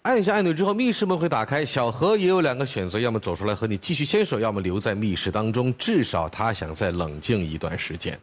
[0.00, 8.18] 按一下按钮之后，密室门会打开，小何也有两个选择：要么走出来和你继续牵手，要么留在密室当中，至少他想再冷静一段时间。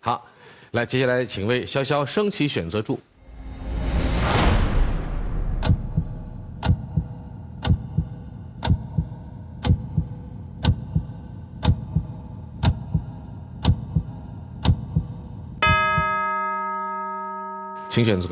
[0.00, 0.26] 好，
[0.72, 2.98] 来，接下来请为潇潇升起选择柱。
[17.88, 18.28] 请选择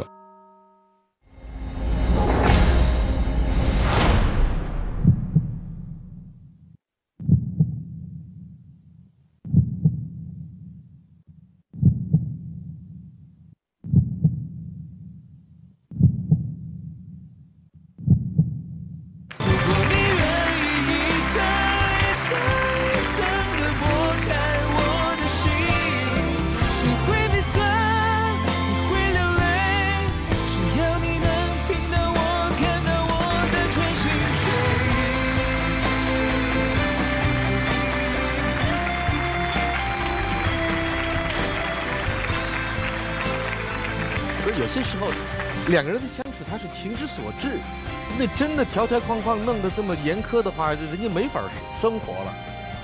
[48.18, 51.40] 那真的条条框框弄得这么严苛的话，人家没法
[51.80, 52.34] 生活了，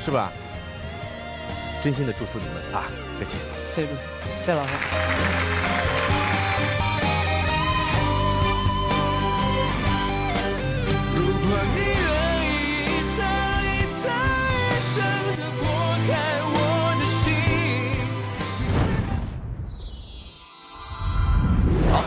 [0.05, 0.31] 是吧？
[1.83, 2.85] 真心的祝福你们啊！
[3.19, 3.37] 再见。
[3.69, 3.89] 谢谢，
[4.41, 4.69] 谢谢老师。
[11.17, 11.94] 如果你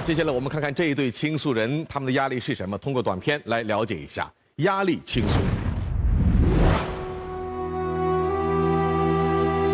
[0.08, 5.42] 接下来我们看看这一对倾诉人他们的压力是什么，通过短片来了解一下压力倾诉。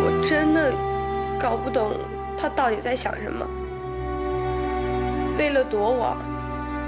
[0.02, 0.74] 我真的
[1.38, 1.92] 搞不懂
[2.36, 3.46] 他到底在想什么。
[5.38, 6.16] 为了躲我，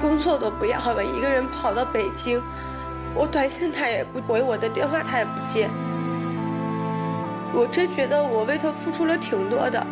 [0.00, 2.42] 工作都不要了，一个人跑到北京。
[3.14, 5.70] 我短信他也不回，我的电话他也不接。
[7.54, 9.86] 我真觉得我为他付出了挺多的。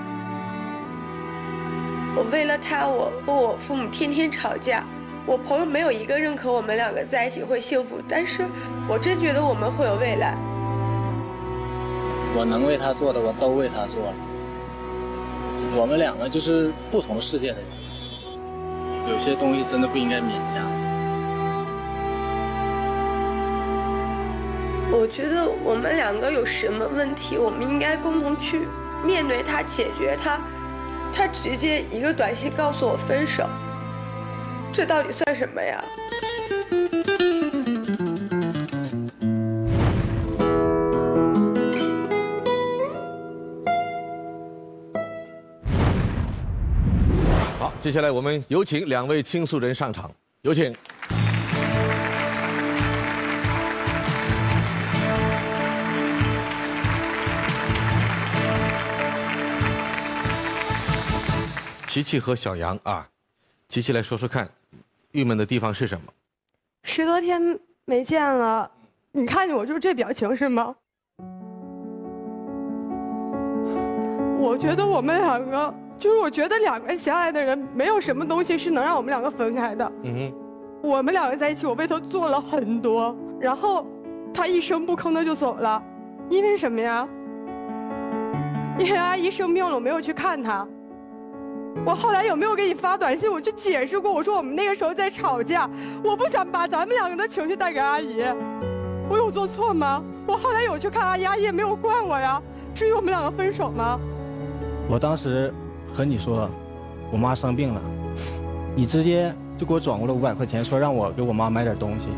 [2.16, 4.84] 我为了他，我和我父母天天吵架。
[5.26, 8.46] 我朋友没有一个认可我们两个在一起会幸福，但是
[8.86, 10.36] 我真觉得我们会有未来。
[12.36, 14.14] 我能为他做的，我都为他做了。
[15.74, 17.64] 我们两个就是不同世界的人，
[19.10, 20.62] 有些东西真的不应该勉强。
[24.92, 28.68] 我觉得我们两个有什么问题，我们应该共同去
[29.04, 30.38] 面对它，解决它。
[31.16, 33.48] 他直接一个短信告诉我分手
[34.72, 35.84] 这到底算什么呀？
[47.60, 50.10] 好接下来我们有请两位倾诉人上场。
[50.42, 50.74] 有请。
[61.94, 63.08] 琪琪和小杨啊，
[63.68, 64.50] 琪琪来说说看，
[65.12, 66.12] 郁闷的地方是什么？
[66.82, 67.40] 十多天
[67.84, 68.68] 没见了，
[69.12, 70.74] 你看见我就是这表情是吗？
[74.40, 79.92] 我觉得我们两个，就是我觉得两个相爱的人，没有什么东西是能让我们两个分开的。
[80.02, 80.34] 嗯哼，
[80.82, 83.86] 我们两个在一起，我为他做了很多，然后
[84.34, 85.80] 他一声不吭的就走了，
[86.28, 87.08] 因为什么呀？
[88.80, 90.66] 因为阿姨生病了，我没有去看她。
[91.84, 93.30] 我后来有没有给你发短信？
[93.30, 95.68] 我去解释过，我说我们那个时候在吵架，
[96.02, 98.22] 我不想把咱们两个的情绪带给阿姨，
[99.08, 100.02] 我有做错吗？
[100.26, 102.40] 我后来有去看阿姨，阿姨也没有怪我呀。
[102.74, 103.98] 至于我们两个分手吗？
[104.88, 105.52] 我当时
[105.92, 106.48] 和你说，
[107.10, 107.80] 我妈生病了，
[108.74, 112.08] 你直接就给我转过了五百块钱，说让我给我妈买点东西。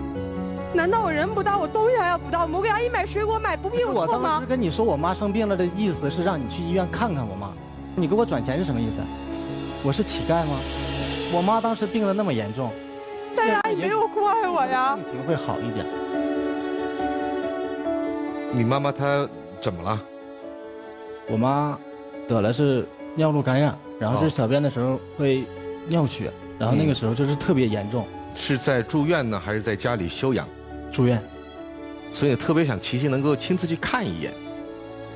[0.72, 2.58] 难道我人不到，我东西还要不到吗？
[2.58, 4.46] 我给阿姨买水果买不必有我当错吗时？
[4.46, 7.50] 跟你说我妈生病了的意思是让你去医院看看我妈，
[7.94, 8.98] 你给我转钱是什么意思？
[9.86, 10.58] 我是乞丐吗？
[11.32, 12.72] 我妈当时病得那么严重，
[13.36, 14.96] 但是阿姨没有怪我呀。
[14.96, 15.86] 病情会好一点。
[18.50, 19.28] 你妈妈她
[19.60, 20.02] 怎么了？
[21.28, 21.78] 我妈
[22.26, 25.44] 得了是尿路感染，然后就是小便的时候会
[25.86, 30.48] 尿血，然后那个时候就是特别严重，是在住院呢，还是在家里休养？
[30.92, 31.22] 住院。
[32.10, 34.32] 所以特别想琪琪能够亲自去看一眼，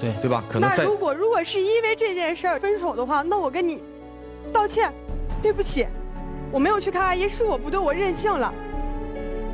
[0.00, 0.44] 对对吧？
[0.48, 3.82] 可能那如果如果是因为这件事儿分手的话，那我跟你
[4.50, 4.92] 道歉，
[5.40, 5.86] 对不起，
[6.50, 8.52] 我没有去看阿姨，是我不对，我任性了。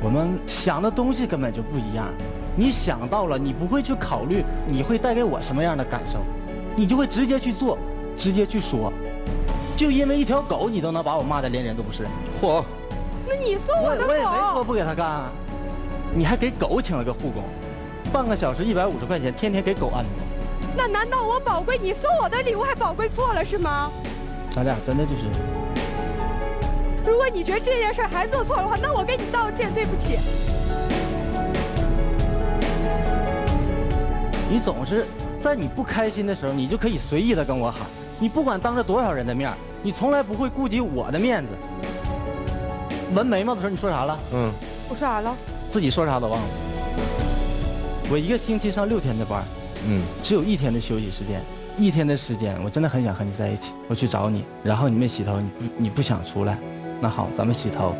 [0.03, 2.07] 我们想的东西根本就不一样。
[2.55, 6.19] 你想到了，你不会去考虑你会带给我什么样的感受，
[6.75, 7.77] 你就会直接去做，
[8.15, 8.91] 直接去说。
[9.75, 12.07] 就因为一条狗，你都能把我骂的连人都不是。
[12.41, 12.63] 嚯！
[13.27, 15.31] 那你送我的狗我也没说，不给他干啊，
[16.15, 17.43] 你还给狗请了个护工，
[18.11, 20.11] 半个小时一百五十块钱，天天给狗按摩。
[20.75, 21.77] 那难道我宝贵？
[21.77, 23.91] 你送我的礼物还宝贵错了是吗？
[24.57, 25.25] 咱俩真的就是，
[27.05, 30.17] 如果你觉得这件事儿还做错的话，那我跟你道歉，对不起。
[34.49, 35.05] 你总是
[35.39, 37.81] 在你不开心的时候，你就可以随意的跟我喊，
[38.17, 41.49] 你不管当着多少人的面，你从来不会顾及我的面子。
[43.13, 44.17] 纹眉毛的时候你说啥了？
[44.33, 44.51] 嗯，
[44.89, 45.35] 我说啥了？
[45.69, 46.47] 自己说啥都忘了。
[48.09, 49.43] 我一个星期上六天的班，
[49.87, 51.43] 嗯，只有一天的休息时间，
[51.77, 53.71] 一天的时间，我真的很想和你在一起。
[53.87, 56.57] 我去找你，然后你没洗头，你你不想出来，
[56.99, 57.93] 那好，咱们洗头。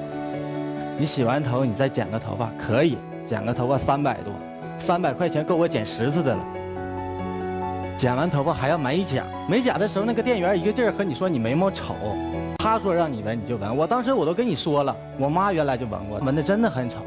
[0.97, 4.33] 你洗完头，你再剪个头发，可以，剪个头发三百多，
[4.79, 6.43] 三百块钱够我剪十次的了。
[7.99, 11.93] 剪完头发还要美甲，美甲的时候那个店员一个劲儿和你说你眉毛丑，
[12.57, 16.97] 他说让你纹你就纹，我当时我都跟你说了，我妈原来就纹过，纹的真的很丑，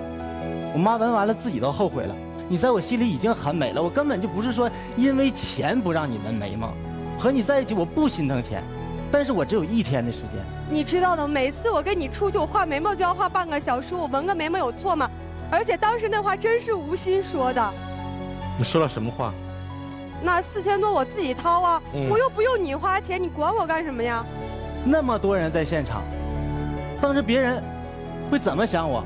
[0.72, 2.14] 我妈纹完了自己都后悔了。
[2.50, 6.74] 你在我心里已经很美了，我根本就不是说因为钱不让你纹眉毛，
[7.16, 8.60] 和你在一起我不心疼钱，
[9.12, 10.30] 但是我只有一天的时间。
[10.68, 15.08] 你知道的，每次我跟你出去，我画眉毛就要画半个小时，我纹个眉毛有错吗？
[15.48, 17.72] 而且当时那话真是无心说的，
[18.58, 19.32] 你说了什么话？
[20.20, 24.26] 那四千多我自己掏啊，嗯我又不用你花钱，你管我干什么呀？
[24.84, 26.02] 那么多人在现场，
[27.00, 27.62] 当时别人
[28.28, 29.04] 会怎么想我？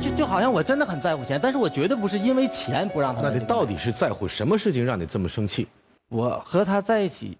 [0.00, 3.22] 就就好像我真的很在乎钱，但是我绝对不是因为钱不让他。
[3.22, 5.66] 那你到底是在乎什么事情让你这么生气？
[6.10, 7.38] 我和他在一起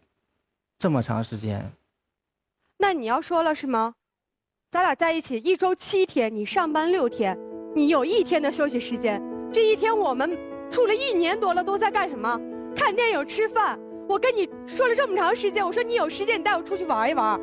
[0.78, 1.64] 这么长时间，
[2.78, 3.94] 那你要说了是吗？
[4.70, 7.38] 咱俩在一起一周七天，你上班六天，
[7.74, 9.22] 你有一天的休息时间。
[9.52, 10.36] 这一天我们
[10.68, 12.40] 处了一年多了，都在干什么？
[12.74, 13.78] 看电影、吃饭。
[14.08, 17.40] 我跟你说了这么长时间，我说你有时间你带我出去玩一玩。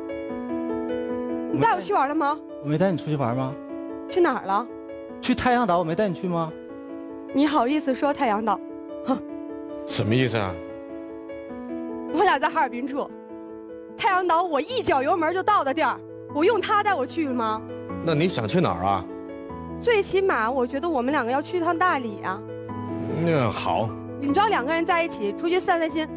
[1.52, 2.38] 你带我去玩了吗？
[2.62, 3.54] 我没带你出去玩吗？
[4.10, 4.66] 去哪儿了？
[5.22, 6.52] 去太阳岛我没带你去吗？
[7.32, 8.58] 你好意思说太阳岛？
[9.06, 9.16] 哼
[9.86, 10.52] 什么意思啊？
[12.12, 13.08] 我俩在哈尔滨住，
[13.96, 15.96] 太阳岛我一脚油门就到的地儿，
[16.34, 17.62] 我用他带我去吗？
[18.04, 19.04] 那你想去哪儿啊？
[19.80, 22.42] 最起码我觉得我们两个要去一趟大理啊。
[23.24, 23.88] 那好，
[24.20, 26.08] 你知道两个人在一起出去散散心，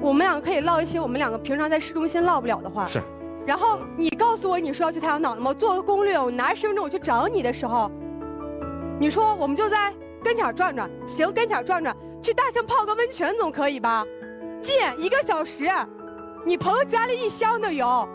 [0.00, 2.84] 我们两个可以唠一些我们两个平常在市中心唠不了的话。
[2.84, 3.00] 是。
[3.46, 5.50] 然后你告诉我你说要去太阳岛了吗？
[5.50, 7.90] 我做个攻略，我拿着身份证我去找你的时候，
[8.98, 9.92] 你说我们就在
[10.22, 14.04] 跟前转转，行，跟前转转，去大庆泡个温泉总可以吧？
[14.62, 15.68] 近一个小时，
[16.44, 18.08] 你朋友加了一箱的油，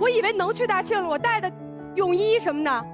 [0.00, 1.52] 我以为能去大庆了，我带的
[1.94, 2.84] 泳衣什么的，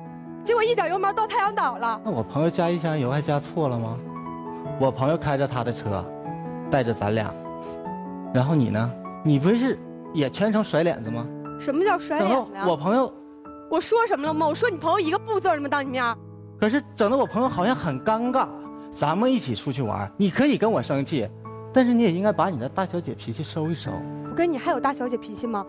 [0.45, 2.01] 结果一脚油门到太阳岛了。
[2.05, 3.97] 那我朋友加一箱油还加错了吗？
[4.81, 6.05] 我朋友开着他的车，
[6.71, 7.33] 带着咱俩，
[8.35, 8.93] 然后你呢？
[9.25, 9.79] 你不是
[10.13, 11.27] 也全程甩脸子吗？
[11.61, 12.65] 什么叫甩脸子呀？
[12.67, 13.13] 我朋友，
[13.71, 14.47] 我说什么了吗？
[14.47, 15.69] 我说你朋友一个不字儿吗？
[15.69, 16.17] 当你面儿，
[16.61, 18.49] 可是整的我朋友好像很尴尬。
[18.91, 21.29] 咱们一起出去玩，你可以跟我生气，
[21.73, 23.91] 但是你也应该把你的大小姐脾气收一收。
[24.29, 25.65] 我跟你还有大小姐脾气吗？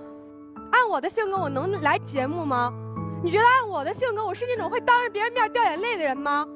[0.72, 2.74] 按我的性格，我能来节目吗？
[3.22, 6.48] 你觉得按我的性格，我是那种会当着别人面掉眼泪的人吗？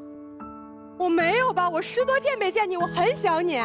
[0.98, 1.70] 我没有吧？
[1.70, 3.60] 我十多天没见你，我很想你。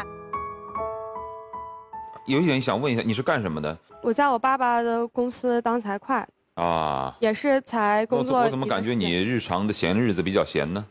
[2.26, 6.14] 有一点想问一下，你是干什么的我在我爸爸的公司当财会，
[6.62, 7.16] 啊？
[7.20, 8.38] 也是才工作。
[8.38, 10.84] 我怎我怎么感觉你日常的闲日子比较闲呢？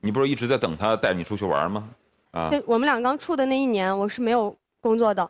[0.00, 1.88] 你不是一直在等他带你出去玩吗？
[2.32, 5.28] 啊，对，我们俩刚处的那一年，我是没有工作的。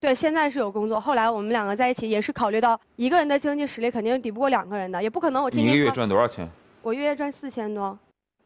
[0.00, 1.00] 对，现在是有工作。
[1.00, 6.46] 后来我们两个在一起，也是考虑到一个人的经济实力肯定抵不过两个人的，也不可能我天你一个月赚多少钱
[6.82, 7.98] 我月月赚四千多。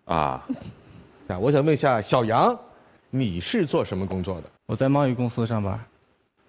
[0.04, 0.46] 啊？
[1.26, 2.56] 啊，我想问一下小杨，
[3.10, 4.48] 你是做什么工作的？
[4.66, 5.80] 我在贸易公司上班，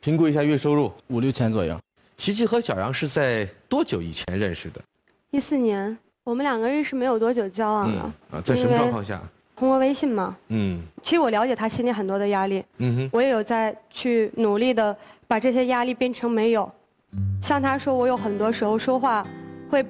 [0.01, 1.79] 评估一下月收入五六千左右。
[2.19, 4.81] 琪琪和小杨是在多久以前认识的？
[5.31, 9.21] 一四年，我们两个认识没有多久交往了，啊，在什么状况下？
[9.55, 10.35] 通过微信嘛。
[10.49, 14.95] 嗯其实我了解他心里很多的压力，嗯哼，我也有在去努力的
[15.29, 16.69] 把这些压力变成没有。
[17.41, 19.25] 像他说，我有很多时候说话
[19.69, 19.81] 会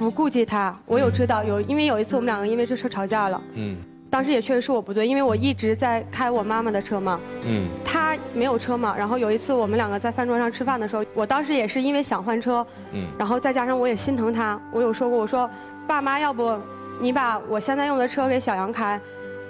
[0.00, 3.76] 不顾及他，我有知道有，因为有一次我们两个因为这事吵架了，嗯
[4.10, 15.48] 当时也确实是我不对，因为我一直在开我妈妈的车嘛，嗯她没有车嘛，然后有一次我们两个在饭桌上吃饭的时候，我当时也是因为想换车，嗯然后再加上我也心疼她，我有说过，我说
[15.86, 16.56] 爸妈，要不
[17.00, 18.98] 你把我现在用的车给小杨开，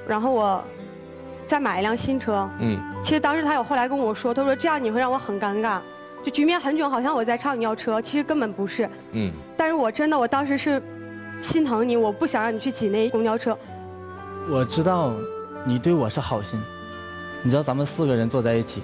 [0.07, 0.63] 然后我
[1.47, 2.49] 再买一辆新车。
[2.59, 5.79] 嗯其实当时他有后来跟我说，他说这样你会让我很尴尬，
[6.25, 8.91] 就局面很囧，好像我在唱你要车，其实根本不是。
[9.13, 10.83] 嗯但是我真的，我当时是
[11.41, 13.57] 心疼你，我不想让你去挤那公交车。
[14.51, 15.13] 我知道
[15.65, 16.59] 你对我是好心，
[17.43, 18.83] 你知道咱们四个人坐在一起，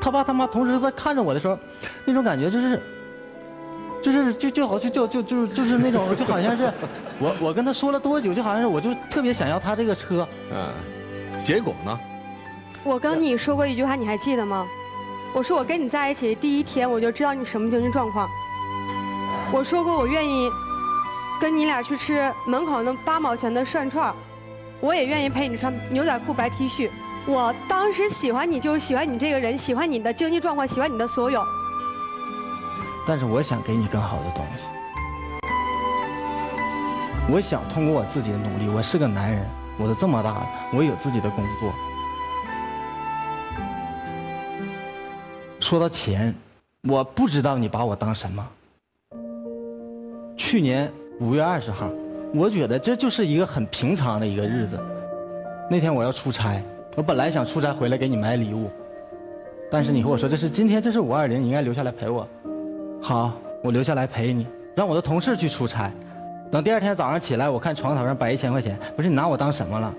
[0.00, 1.56] 他爸他妈同时在看着我的时候，
[2.04, 2.82] 那种感觉就是，
[4.02, 6.72] 就是就就好就就就就就是那种就好像是
[7.20, 10.72] 我我跟他说了多久，就好像是我就特别想要他这个车，嗯，
[11.42, 11.98] 结果呢？
[12.82, 14.66] 我跟你说过一句话，你还记得吗？
[15.32, 18.28] 我说我跟你在一起第一天我就知道你什么经济状况。
[19.52, 20.50] 我说过我愿意
[21.40, 24.14] 跟你俩去吃门口那八毛钱的涮串儿
[24.80, 26.90] 我也愿意陪你穿牛仔裤、白 T 恤。
[27.26, 31.42] 我当时喜欢你就是喜欢你这个人，喜欢你的经济状况，喜欢你的所有。
[33.06, 34.64] 但是我想给你更好的东西，
[37.28, 39.44] 我想通过我自己的努力，我是个男人，
[39.78, 41.72] 我都这么大了，我有自己的工作。
[45.60, 46.34] 说到钱，
[46.82, 48.46] 我不知道你把我当什么。
[50.36, 51.88] 去年五月二十号，
[52.36, 54.78] 我觉得这就是一个很平常的一个日子。
[55.70, 56.62] 那天我要出差，
[56.94, 58.70] 我本来想出差回来给你买礼物，
[59.70, 62.28] 但是你和我说这是今天，这是五二零，你应该留下来陪我。
[63.00, 63.32] 好，
[63.64, 65.90] 我留下来陪你，让我的同事去出差。
[66.52, 69.94] 等第二天早上起来，我看床头上摆一千块钱，不是你拿我当什么了？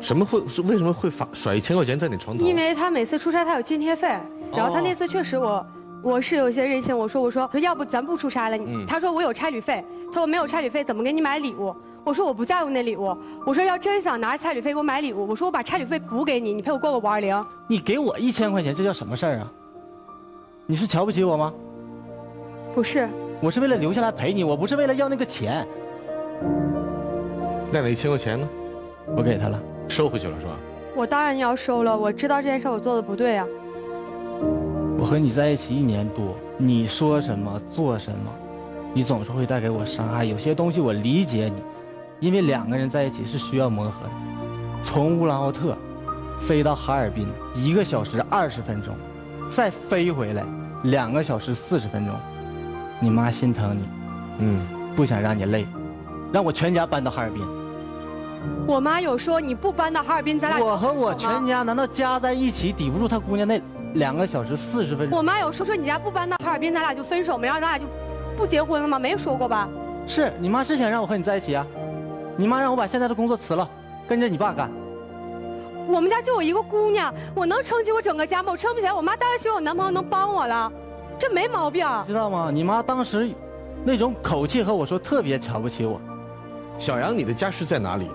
[0.00, 2.44] 什么会是为什么会发甩一千块钱在你床头？
[2.44, 4.16] 因为他每次出差他有津贴费，
[4.54, 5.66] 然后他那次确实我。
[6.06, 11.74] 我是有些任性，我说我说要不咱不出差了，嗯他说我有差旅费，他说没有差旅费怎么给你买礼物？
[12.04, 13.12] 我说我不在乎那礼物，
[13.44, 17.44] 我说要真想拿着差旅费给我买礼物，我说我把差旅费补给你，你陪我过个五二零。
[17.66, 19.52] 你给我一千块钱，这叫什么事儿啊？
[20.64, 21.52] 你是瞧不起我吗？
[22.72, 23.08] 不是，
[23.40, 25.66] 我是为了留下来陪你，我不是为了要那个钱。
[27.72, 28.48] 那那一千块钱呢？
[29.16, 30.52] 我给他了，收回去了是吧？
[30.94, 33.44] 我当然要收了，我知道这件事我做的不对啊。
[35.06, 38.28] 我和你在一起一年多，你说什么做什么，
[38.92, 40.24] 你总是会带给我伤害。
[40.24, 41.62] 有些东西我理解你，
[42.26, 44.10] 因为两个人在一起是需要磨合的。
[44.82, 45.78] 从乌兰浩特
[46.40, 48.96] 飞到哈尔滨，一个小时二十分钟，
[49.48, 50.44] 再飞回来
[50.82, 52.12] 两个小时四十分钟。
[52.98, 53.88] 你妈心疼你，
[54.38, 54.60] 嗯，
[54.96, 55.68] 不想让你累，
[56.32, 57.46] 让我全家搬到哈尔滨。
[58.66, 63.60] 我妈有说你不搬到哈尔滨，咱俩我和我全家难道加在一起抵不住她姑娘那
[63.96, 65.18] 两个小时四十分钟？
[65.18, 67.46] 我妈有说说你家不搬到哈尔滨，咱俩就分手没？
[67.46, 67.84] 然后咱俩就
[68.36, 68.98] 不结婚了吗？
[68.98, 69.68] 没说过吧？
[70.06, 71.66] 是你妈是想让我和你在一起啊？
[72.36, 73.68] 你妈让我把现在的工作辞了，
[74.06, 74.70] 跟着你爸干。
[75.88, 78.52] 我们家就我一个姑娘，我能撑起我整个家吗？
[78.52, 78.92] 我撑不起来。
[78.92, 80.70] 我妈当然希望我男朋友能帮我了，
[81.18, 81.86] 这没毛病。
[82.06, 82.50] 知道吗？
[82.52, 83.30] 你妈当时
[83.84, 86.00] 那种口气和我说特别瞧不起我。
[86.78, 88.10] 小杨，你的家是在哪里？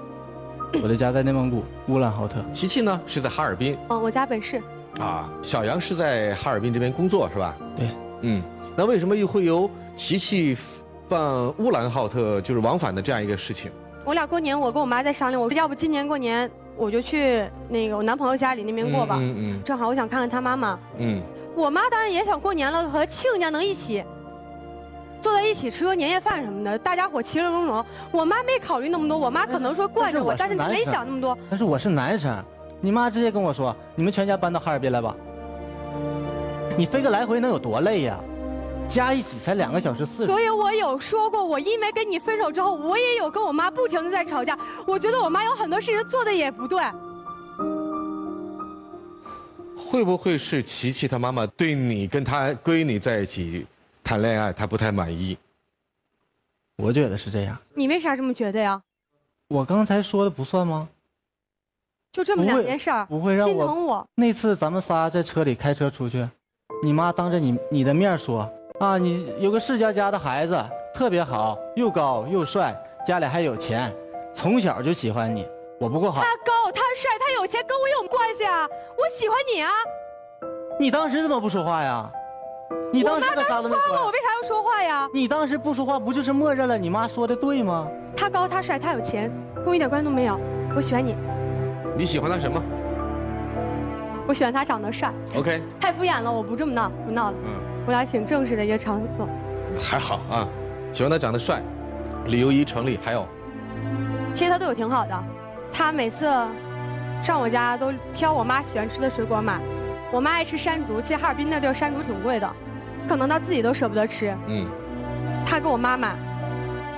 [0.84, 2.36] 我的家在内蒙古乌兰浩特。
[2.54, 3.78] 琪琪呢是在哈尔滨。
[3.90, 4.62] 嗯，我家本市。
[5.02, 7.58] 啊，小杨是在哈尔滨这边工作是吧？
[7.76, 7.88] 对。
[8.22, 8.42] 嗯，
[8.76, 10.56] 那为什么又会有琪琪
[11.10, 13.72] 放乌兰浩特就是往返的这样一个事情？
[14.06, 19.18] 我俩过年，我跟我妈在商量，我说要不今年过年我就去那个我男朋友家里那边过吧。
[19.20, 19.64] 嗯嗯。
[19.64, 20.80] 正好我想看看他妈妈。
[21.00, 21.22] 嗯。
[21.56, 24.04] 我妈当然也想过年了，和亲家能一起。
[25.22, 27.86] 坐在一起吃个年夜饭什么的，大家伙其乐融融。
[28.12, 31.38] 我妈没考虑那么多，我妈可能说惯着我，但是她没想那么多。
[31.48, 32.44] 但是我是男生，
[32.82, 35.16] 你妈直接跟我说，你们全家搬到哈尔滨来吧。
[36.76, 38.20] 你飞个来回能有多累呀？
[38.88, 40.28] 加一起才两个小时四十。
[40.28, 44.58] 所以我有说过，我因为跟你分手之后，我也有跟我妈不停的在吵架。
[44.88, 46.82] 我觉得我妈有很多事情做的也不对。
[49.78, 53.66] 会不会是琪琪她妈妈对你跟她闺女在一起
[54.04, 55.38] 谈恋爱，她不太满意？
[56.78, 57.58] 我觉得是这样。
[57.76, 58.82] 你为啥这么觉得呀？
[59.50, 60.90] 我刚才说的不算吗？
[62.12, 64.06] 就这么两件事儿，不会让我心疼我。
[64.16, 66.28] 那次咱们仨在车里开车出去，
[66.84, 68.50] 你妈当着你你的面说
[68.80, 70.62] 啊，你有个世家家的孩子
[70.94, 73.94] 特别好，又高又帅，家里还有钱，
[74.34, 75.48] 从小就喜欢你。
[75.80, 76.22] 我不够好。
[76.22, 78.68] 他高，他帅，他有钱，跟我有关系啊！
[78.98, 79.72] 我喜欢你啊！
[80.80, 82.12] 你当时怎么不说话呀？
[82.94, 84.06] 你当时可啥都没说。
[84.06, 85.10] 我为啥要说话呀？
[85.14, 87.88] 你当时不说话，不就是默认了你妈说的对吗？
[88.16, 90.40] 他高，他帅，他有钱，跟我一点关系都没有。
[90.76, 91.16] 我喜欢你。
[91.98, 92.62] 你喜欢他什么？
[94.28, 95.12] 我喜欢他长得帅。
[95.36, 95.62] OK。
[95.80, 97.38] 太敷衍了，我不这么闹，不闹了。
[97.44, 97.50] 嗯。
[97.86, 99.28] 我俩挺正式的一个场所。
[99.78, 100.48] 还好啊，
[100.92, 101.62] 喜欢他长得帅，
[102.28, 103.00] 理由一成立。
[103.04, 103.26] 还有，
[104.34, 105.24] 其实他对我挺好的，
[105.72, 106.26] 他每次
[107.22, 109.60] 上我家都挑我妈喜欢吃的水果买。
[110.12, 112.50] 我妈爱吃山竹，其实哈尔滨那地儿山竹挺贵的，
[113.08, 114.36] 可能他自己都舍不得吃。
[114.48, 114.68] 嗯。
[115.46, 116.16] 他给我妈买，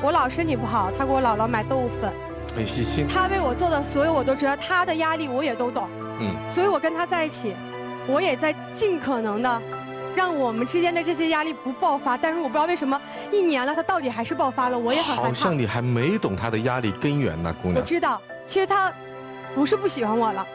[0.01, 2.11] 我姥身体不好，他给我姥姥买豆腐粉。
[2.55, 3.07] 很细心。
[3.07, 5.87] 他为我做的所有我都知道，他的压力我也都懂。
[6.19, 6.35] 嗯。
[6.53, 7.55] 所以我跟他在一起，
[8.07, 9.61] 我也在尽可能的，
[10.15, 12.17] 让我们之间的这些压力不爆发。
[12.17, 12.99] 但是我不知道为什么
[13.31, 15.27] 一年了，他到底还是爆发了，我也很害怕。
[15.27, 17.81] 好像你还没懂他的压力根源呢，姑娘。
[17.81, 18.91] 我知道，其实他
[19.55, 20.45] 不是不喜欢我了，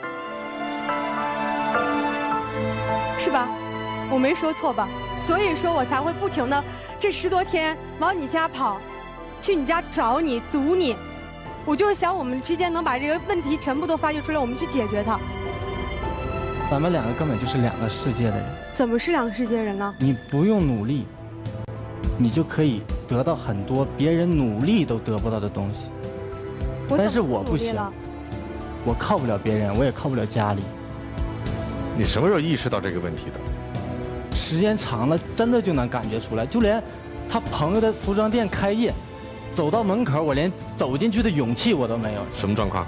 [3.19, 3.49] 是吧？
[4.11, 4.89] 我没说错吧？
[5.21, 6.65] 所以说我才会不停的
[6.99, 8.81] 这十多天往你家跑，
[9.43, 10.97] 去你家找你堵你。
[11.65, 15.19] 我就是想我们之间能把这个问题全部都发掘出来，我们去解决它。
[16.71, 18.45] 咱们两个根本就是两个世界的人。
[18.73, 19.95] 怎么是两个世界人呢？
[19.99, 21.07] 你不用努力，
[22.17, 25.91] 你就可以得到很多别人努力都得不到的东西。
[26.97, 27.75] 但是我不行，
[28.85, 30.63] 我靠不了别人，我也靠不了家里。
[31.97, 34.37] 你什么时候意识到这个问题的？
[34.37, 36.47] 时间长了，真的就能感觉出来。
[36.47, 36.83] 就连
[37.29, 38.93] 他朋友的服装店开业。
[39.53, 42.21] 走到门口，我连走进去的勇气我都没有。
[42.35, 42.87] 什么状况？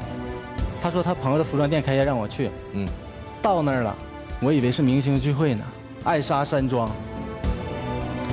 [0.82, 2.50] 他说他朋友的服装店开业让我去。
[2.72, 2.88] 嗯，
[3.42, 3.94] 到那儿了，
[4.40, 5.64] 我以为是明星聚会呢。
[6.04, 6.90] 爱莎山庄，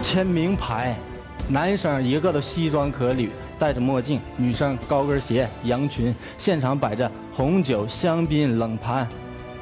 [0.01, 0.95] 签名牌，
[1.49, 6.15] 男生一个都西装革履，戴着墨镜；女生高跟鞋、羊裙。
[6.38, 9.05] 现场摆着红酒、香槟、冷盘，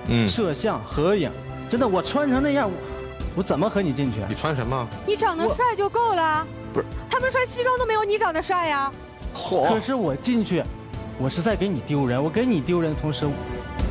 [0.08, 1.32] 嗯，摄像、合影。
[1.68, 2.70] 真的，我穿成那样，
[3.36, 4.20] 我怎么和你进去？
[4.30, 4.88] 你穿什么？
[5.08, 6.46] 你长得帅就够了。
[6.76, 8.92] 不是，他们穿西装都没有你长得帅呀。
[9.34, 10.62] 可是我进去，
[11.18, 12.22] 我是在给你丢人。
[12.22, 13.26] 我给你丢人的同时，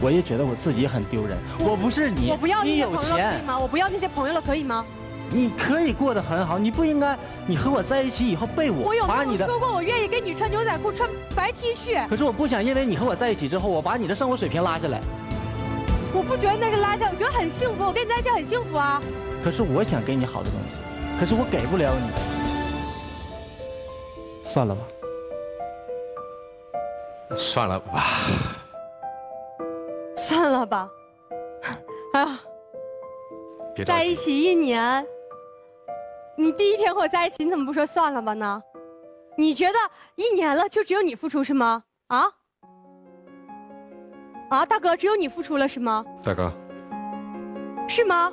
[0.02, 1.38] 我也觉得我自己很丢人。
[1.60, 3.58] 我不是你，我不要那你有些朋友了，可钱以吗？
[3.58, 4.84] 我不要那些朋友了，可以吗？
[5.30, 7.16] 你可以过得很好，你不应该，
[7.46, 9.46] 你和我在一起以后被我我有把你的。
[9.46, 12.06] 没有说过我愿意跟你穿牛仔裤、穿白 T 恤？
[12.08, 15.00] 可是我不想因为你和我在一起之后，我把你的生活水平拉下来。
[16.12, 17.84] 我不觉得那是拉下，我觉得很幸福。
[17.84, 19.00] 我跟你在一起很幸福啊。
[19.42, 20.76] 可是我想给你好的东西，
[21.18, 22.33] 可是我给不了你。
[24.54, 24.82] 算了吧，
[27.36, 28.02] 算了吧，
[30.16, 30.88] 算了吧。
[32.12, 32.38] 哎呀，
[33.74, 33.84] 别。
[33.84, 35.04] 在一起一年，
[36.36, 38.62] 你第一天和我在一起，你怎么不说算了吧呢？
[39.36, 39.74] 你觉得
[40.14, 41.82] 一年了就只有你付出是吗？
[42.06, 42.26] 啊？
[44.50, 46.04] 啊，大哥，只有你付出了是吗？
[46.22, 46.52] 大哥，
[47.88, 48.32] 是吗？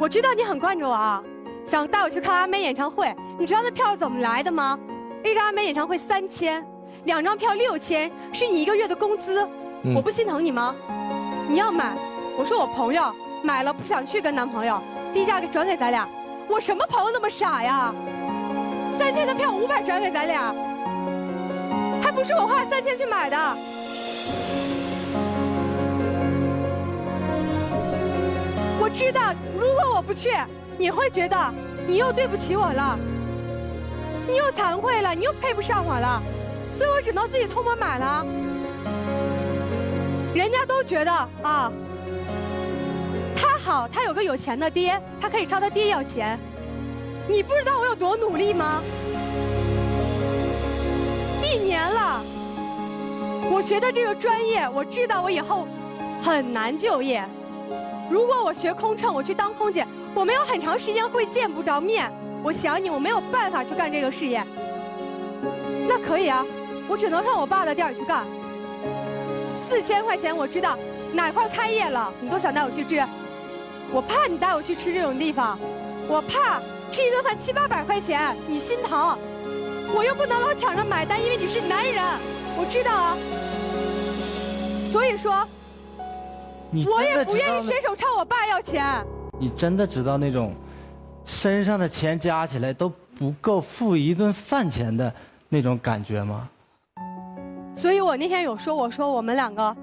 [0.00, 1.22] 我知道你很惯着我啊，
[1.66, 3.14] 想带我去看阿妹演唱会。
[3.38, 4.78] 你知道那票是怎么来的吗？
[5.24, 6.64] 一张阿妹演唱会三千，
[7.04, 9.46] 两张票六千，是你一个月的工资。
[9.82, 10.74] 嗯我不心疼你吗？
[11.48, 11.94] 你要买，
[12.38, 14.80] 我说我朋友买了不想去跟男朋友，
[15.14, 16.08] 低价给转给咱俩。
[16.48, 17.94] 我什么朋友那么傻呀？
[18.98, 20.54] 三千的票五百转给咱俩，
[22.02, 23.36] 还不是我花三千去买的。
[28.92, 30.30] 知道，如果我不去，
[30.76, 31.52] 你会觉得
[31.86, 32.98] 你又对不起我了，
[34.28, 36.22] 你又惭愧了，你又配不上我了，
[36.72, 38.24] 所以我只能自己偷摸买了。
[40.34, 41.12] 人家都觉得
[41.42, 41.70] 啊，
[43.34, 46.38] 他好，他有个有钱的爹，他可以朝他爹要钱。
[47.28, 48.82] 你不知道我有多努力吗？
[51.42, 52.22] 一年了，
[53.50, 55.66] 我学的这个专业，我知道我以后
[56.22, 57.24] 很难就业。
[58.10, 62.10] 如果我学空乘，我去当空姐，我没有很长时间会见不着面，
[62.42, 64.44] 我想你，我没有办法去干这个事业。
[65.88, 66.44] 那可以啊，
[66.88, 68.26] 我只能上我爸的店儿去干。
[69.54, 70.76] 四千块钱，我知道
[71.12, 73.00] 哪块开业了，你都想带我去吃。
[73.92, 75.56] 我怕你带我去吃这种地方，
[76.08, 79.16] 我怕吃一顿饭七八百块钱，你心疼。
[79.94, 82.02] 我又不能老抢着买单，因为你是男人，
[82.58, 83.16] 我知道啊。
[84.92, 85.46] 所以说，
[86.70, 88.84] 你我也不愿意伸手朝我爸要钱。
[89.38, 90.54] 你真的知道那种
[91.24, 95.12] 身上的钱加起来都不够付一顿饭钱的
[95.48, 96.48] 那种感觉吗？
[97.74, 99.74] 所以我那天有说，我说我们两个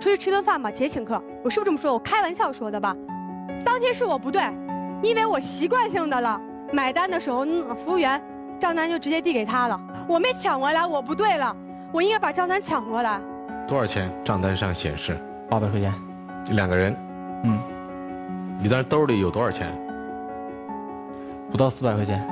[0.00, 1.22] 出去吃顿饭吧，姐请客。
[1.44, 1.92] 我是不是这么说？
[1.92, 2.96] 我开玩笑说的吧。
[3.64, 4.42] 当天是我不对，
[5.02, 6.40] 因为我习惯性的了，
[6.72, 8.20] 买单的时候，嗯，服务员
[8.58, 11.54] 账单就直接递给他了，我没抢过来，我不对了，
[11.92, 13.20] 我应该把账单抢过来。
[13.68, 14.10] 多少钱？
[14.24, 15.18] 账单上显示
[15.50, 15.92] 八百块钱，
[16.50, 16.96] 两个人。
[17.44, 17.58] 嗯，
[18.60, 19.66] 你当时兜里有多少钱？
[21.50, 22.22] 不到四百块钱。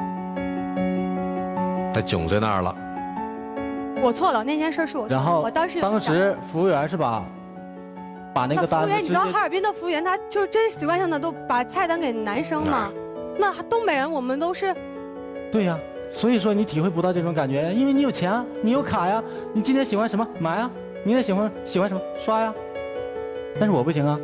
[1.92, 2.74] 他囧在那儿了。
[4.02, 5.22] 我错了，那件事是我错了。
[5.22, 7.22] 然后我当时当时服务员是把
[8.32, 12.88] 把那个那服务员，你知道哈尔滨的服务员他就是真习惯性的都把菜单给男生嘛？
[13.38, 14.74] 那东北人我们都是
[15.50, 15.78] 对呀、
[16.12, 20.70] 所以说你体会不到这种感觉，因为你有钱啊，你有卡呀，你今天喜欢什么买啊，
[21.04, 22.54] 明天喜欢喜欢什么刷呀。
[23.60, 24.18] 但是我不行啊，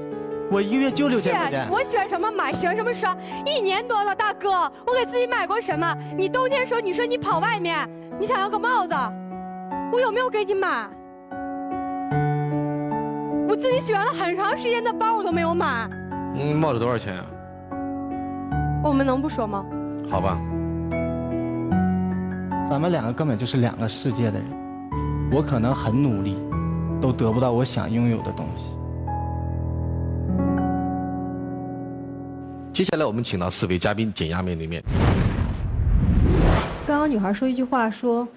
[0.50, 1.68] 我一个月就六千块钱。
[1.70, 3.14] 我喜欢什么买，喜欢什么刷，
[3.44, 4.48] 一年多了，大哥，
[4.86, 5.94] 我给自己买过什么？
[6.16, 7.86] 你冬天时候你说你跑外面，
[8.18, 8.94] 你想要个帽子，
[9.92, 10.88] 我有没有给你买？
[13.46, 15.86] 我自己喜欢了很长时间的包我都没有买，
[16.34, 17.26] 嗯，帽子多少钱啊？
[18.82, 19.66] 我们能不说吗？
[20.10, 20.40] 好吧，
[22.70, 24.48] 咱们两个根本就是两个世界的人，
[25.30, 26.38] 我可能很努力，
[27.02, 28.78] 都得不到我想拥有的东西。
[32.76, 34.84] 接下来我们请到四位嘉宾减压面对面。
[36.86, 38.28] 刚刚女孩说一句话说，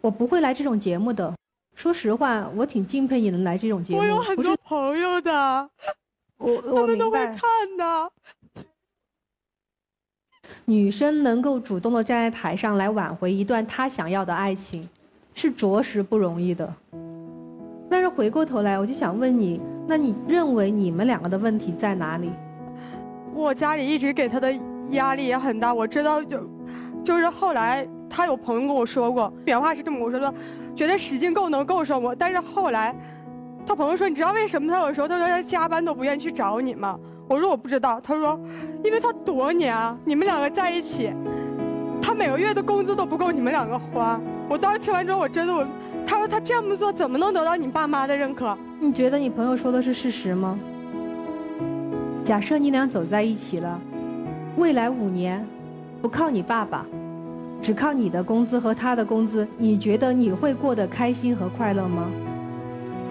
[0.00, 1.32] 我不会来这种节目的。
[1.76, 4.00] 说实话，我挺敬佩你能来这种节目。
[4.00, 5.30] 我有很多朋友的，
[6.38, 7.24] 我他我明们都会。
[7.24, 7.38] 看
[7.78, 8.10] 的。
[10.64, 14.88] 女生能够主动的站在台上来挽回一段她想要的爱情，
[15.36, 16.74] 是着实不容易的。
[17.88, 22.32] 但是回过头来，我就想问你，那你认为你们两个的问题在哪里？
[23.34, 24.54] 我家里一直给他的
[24.90, 26.38] 压力也很大，我知道就，
[27.02, 30.32] 就是后来他有朋友跟我说过，原话是这么我说的，
[30.76, 32.94] 觉得使劲够能够上我，但是后来，
[33.66, 36.98] 他朋友说你知道为什么他有时候他说他加班都不愿意去找你吗？
[37.28, 38.38] 我说我不知道，他说，
[38.84, 41.12] 因为他躲你啊，你们两个在一起，
[42.00, 44.20] 他每个月的工资都不够你们两个花。
[44.48, 45.66] 我当时听完之后，我真的我，
[46.06, 48.56] 他说他这么做怎么能得到你爸妈的认可？
[48.78, 50.58] 你觉得你朋友说的是事实吗？
[52.24, 53.78] 假设你俩走在一起了，
[54.56, 55.46] 未来五年，
[56.00, 56.86] 不靠你爸爸，
[57.60, 62.10] 只靠你的工资和他的工资，你觉得你会过得开心和快乐吗？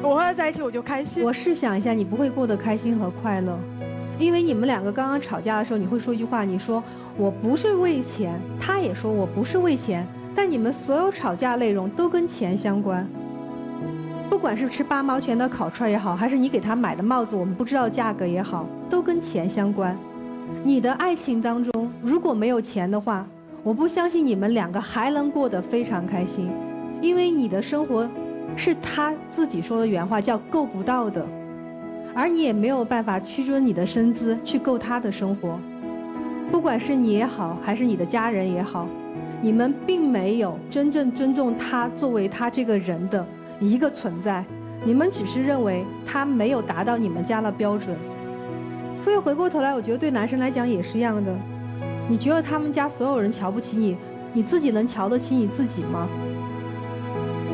[0.01, 1.23] 我和他在一起我就开心。
[1.23, 3.55] 我试想一下，你不会过得开心和快乐，
[4.17, 6.83] 因为你们两个刚刚吵架的时候，你会说一句话，你说
[7.15, 13.07] 我不是为钱，他也说我不是为钱，但你们所有吵架内容都跟钱相关。
[14.29, 19.97] 不管是吃八毛钱的烤串也好，还是你给他买的帽子，我们不知道价格也好，都跟钱相关。
[20.63, 23.25] 你的爱情当中如果没有钱的话，
[23.63, 26.49] 我不相信你们两个还能过得非常开心，
[27.01, 28.09] 因为你的生活
[28.55, 31.25] 是他自己说的原话，叫够不到的，
[32.13, 35.57] 而你也没有办法屈尊你的身姿去够他的生活。
[36.51, 38.87] 不管是你也好，还是你的家人也好，
[39.41, 43.25] 你们并没有真正尊重他作为他这个人的
[43.71, 44.43] 一个存在，
[44.83, 47.95] 你们只是认为他没有达到你们家的标准。
[49.03, 51.33] 所以回过头来，我觉得对男生来讲也是一样的。
[52.07, 53.95] 你觉得他们家所有人瞧不起你，
[54.33, 56.07] 你自己能瞧得起你自己吗？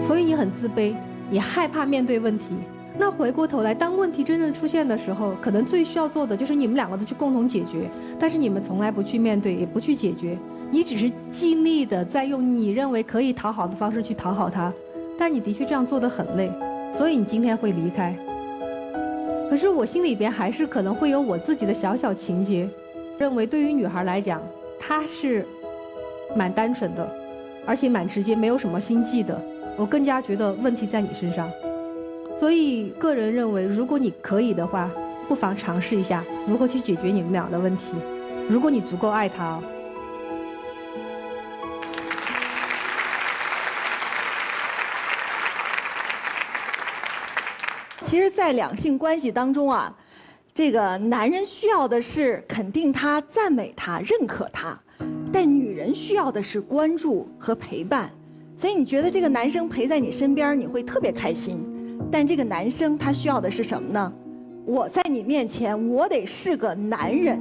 [0.06, 0.96] 所以你很自卑，
[1.30, 2.56] 也害怕面对问题。
[2.98, 7.90] 那回过头来，当问题真正出现的时候，可能最需要做的就是你们两个的去共同解决。
[8.20, 10.38] 但是你们从来不去面对，也不去解决，
[10.72, 14.74] 你只是尽力的在用你认为可以讨好的方式去讨好他，
[15.20, 16.50] 但是你的确这样做的很累，
[16.98, 18.16] 所以你今天会离开。
[19.50, 22.70] 可是我心里边还是可能会有我自己的小小情节，
[23.18, 24.42] 认为对于女孩来讲，
[24.80, 25.46] 她是
[26.34, 27.12] 蛮单纯的，
[27.66, 29.38] 而且蛮直接，没有什么心计的。
[29.76, 31.52] 我更加觉得问题在你身上，
[32.40, 34.90] 所以个人认为，如果你可以的话，
[35.28, 37.92] 不妨尝试一下如何去解决你们俩的问题。
[38.48, 39.64] 如果你足够爱他哦。
[48.10, 49.96] 其实，在两性关系当中啊，
[50.52, 54.76] 这个男人需要的是肯定他、赞美他、认可他，
[55.32, 58.10] 但女人需要的是关注和陪伴，
[58.58, 61.60] 所以你觉得这个男生陪在你身边，你会特别开心。
[62.12, 64.12] 但这个男生他需要的是什么呢？
[64.66, 67.40] 我在你面前，我得是个男人。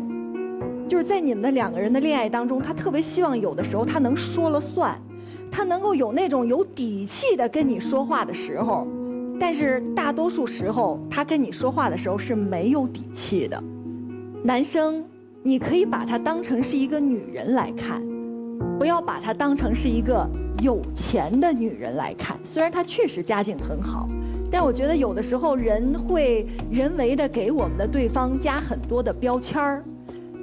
[0.86, 5.00] 就是在你们的两个人的恋爱当中，他特别希望有的时候他能说了算，
[5.50, 8.86] 他能够有那种有底气的跟你说话的时候。
[9.40, 13.62] 但是大多数时候，他跟你说话的时候是没有底气的。
[14.42, 15.04] 男生，
[15.42, 18.02] 你可以把他当成是一个女人来看，
[18.78, 20.28] 不要把他当成是一个
[20.62, 22.38] 有钱的女人来看。
[22.44, 24.08] 虽然她确实家境很好，
[24.50, 29.84] 但我觉得有的时候人会人为的给我们的对方加很多的标签儿，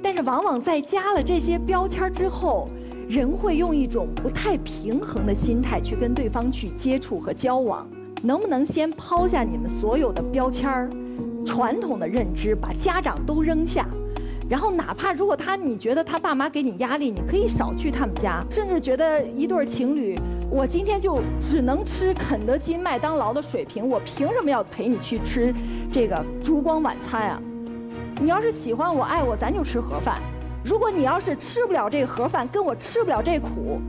[0.02, 2.68] 但是往往在加了这些标签儿之后，
[3.08, 7.86] 人会用一种不太平衡的心态去跟对方去接触和交往。
[8.22, 10.90] 能不能先抛下你们所有的标签儿、
[11.44, 13.86] 传统的认知，把家长都扔下？
[14.48, 20.14] 然后，哪怕如果他你觉得他爸妈给你压力，你可以少去他们家，甚至觉得一对情侣，
[20.48, 25.52] 我今天就只能吃肯德基、麦当劳的水平，我凭什么要陪你去吃
[25.90, 27.42] 这个烛光晚餐啊？
[28.20, 30.16] 你要是喜欢我、爱我，咱就吃盒饭。
[30.64, 33.80] 如果你要是吃不了这盒饭，跟我吃不了这苦，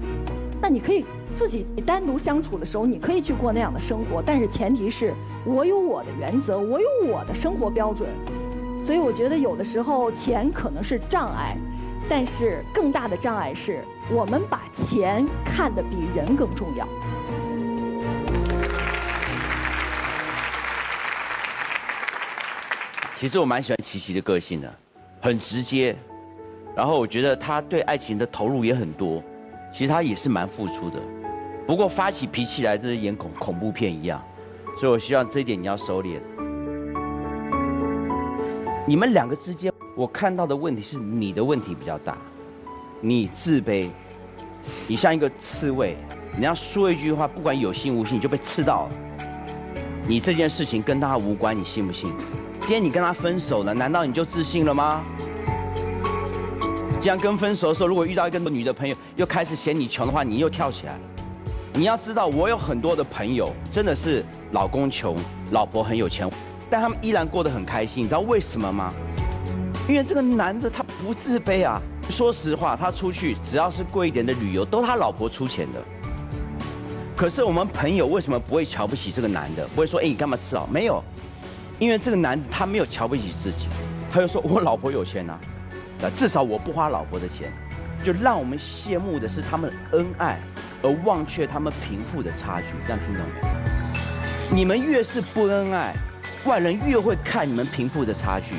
[0.60, 5.14] 那你可以自己单独相处的时候，你可以去过那样的生活，但是前提是
[5.46, 8.10] 我有我的原则，我有我的生活标准。
[8.84, 11.58] 所以我觉得有的时候钱可能是障碍，
[12.08, 16.88] 但是更大的障碍是我们把钱看得比人更重要。
[23.16, 24.74] 其实我蛮喜欢琪琪的个性的，
[25.20, 25.96] 很直接，
[26.76, 29.22] 然后我觉得他对爱情的投入也很多，
[29.78, 31.00] 其实他也是蛮付出的，
[31.68, 34.20] 不过发起脾气来，就是演恐恐怖片一样，
[34.80, 36.20] 所以我希望这一点你要收敛。
[38.88, 42.18] 你们两个之间，我看到的问题是你的问题比较大，
[43.02, 43.92] 你自卑，
[44.88, 45.96] 你像一个刺猬，
[46.36, 48.92] 你要说一句话，不管有心无心，你就被刺到了。
[50.08, 52.12] 你这件事情跟他无关，你信不信？
[52.62, 55.04] 今天你跟他分手了，难道你就自信了吗？
[57.00, 61.00] 这样跟分手的时候，如果遇到一个女的朋友又开始嫌你穷的话，你又跳起来了。
[61.74, 65.16] 你要知道，我有很多的朋友真的是老公穷，
[65.52, 66.30] 老婆很有钱，
[66.70, 68.04] 但他们依然过得很开心。
[68.04, 68.92] 你知道为什么吗？
[69.88, 71.82] 因为这个男的他不自卑啊。
[72.10, 75.84] 说实话，他出去只要是贵一点的旅游，都他老婆出钱的。
[77.16, 79.68] 可是我们朋友为什么不会瞧不起这个男的？
[79.76, 80.66] 不会说，哎，你干嘛吃啊？
[80.70, 81.04] 没有，
[81.80, 83.68] 因为这个男的他没有瞧不起自己，
[84.10, 85.38] 他就说我老婆有钱呐、
[86.02, 87.52] 啊，至少我不花老婆的钱。
[88.04, 90.38] 就让我们羡慕的是他们恩爱，
[90.84, 92.68] 而忘却他们贫富的差距。
[92.86, 94.56] 这样听懂没？
[94.56, 95.94] 你们越是不恩爱，
[96.46, 98.56] 外人越会看你们贫富的差距，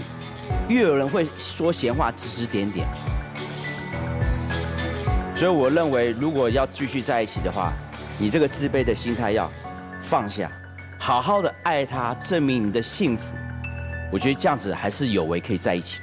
[0.69, 2.87] 越有人会说闲话、指指点点。
[5.37, 7.73] 所以我认为，如果要继续在一起的话，
[8.19, 9.49] 你这个自卑的心态要
[10.01, 10.51] 放下，
[10.99, 13.23] 好好的爱他，证明你的幸福。
[14.11, 16.01] 我觉得这样子还是有为可以在一起。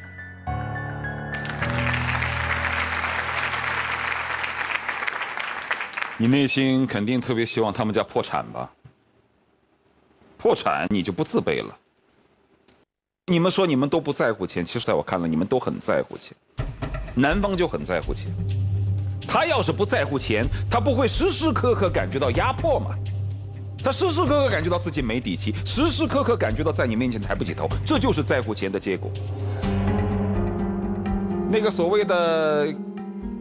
[6.18, 8.72] 你内心肯定特别希望他们家破产吧？
[10.38, 11.78] 破产你就不自卑了。
[13.28, 16.34] 你们说你们都不在乎钱，其实在我看来，你们都很在乎钱。
[17.16, 18.32] 男方就很在乎钱，
[19.28, 22.96] 他要是不在乎钱，他不会时时刻刻感觉到压迫嘛？
[23.84, 29.12] 他时时刻刻感觉到自己没底气，时时刻刻感觉到在你面前抬不起头，这就是在乎钱的结果。
[31.52, 32.74] 那个所谓的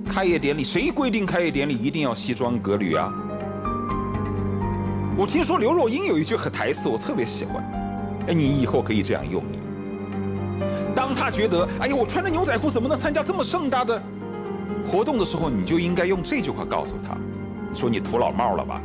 [0.09, 3.13] 开业典礼，谁规定开业典礼一定要西装革履啊？
[5.17, 7.63] 我听说刘若英有一句台词，我特别喜欢。
[8.29, 9.59] 哎，你以后可以这样用你。
[10.95, 14.01] 当他觉得，哎呀，我穿着牛仔裤怎么能参加这么盛大的
[14.87, 17.17] 活动的时候，你就应该用这句话告诉他，
[17.75, 18.81] 说你土老帽了吧？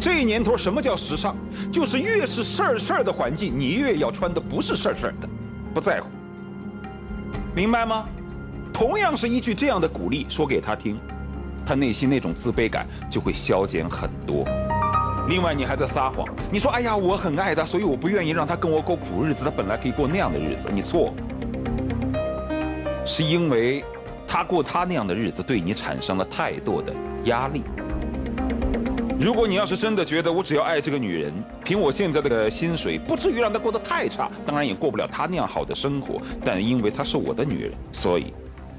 [0.00, 1.36] 这年头什么叫时尚？
[1.72, 5.28] 就是越是事儿事儿的环境，你越要穿的不是事儿事儿的，
[5.72, 6.08] 不在乎，
[7.54, 8.06] 明白吗？
[8.74, 10.98] 同样是一句这样的鼓励说给他听，
[11.64, 14.44] 他内心那种自卑感就会消减很多。
[15.28, 19.44] 另外，你还在撒谎，你说：“哎呀，我很爱他，所以我不愿意让他跟我过苦日子。
[19.44, 21.14] 他本来可以过那样的日子。”你错，
[23.06, 23.84] 是因为
[24.26, 26.92] 他过他那样的日子对你产生了太多的
[27.26, 27.62] 压力。
[29.20, 31.32] 如果你要是真的觉得我只要爱这个女人，
[31.64, 36.20] 凭我现在的薪水，不至于让她过得太差，当然也过不了她那样好的生活。
[36.44, 38.34] 但因为她是我的女人，所以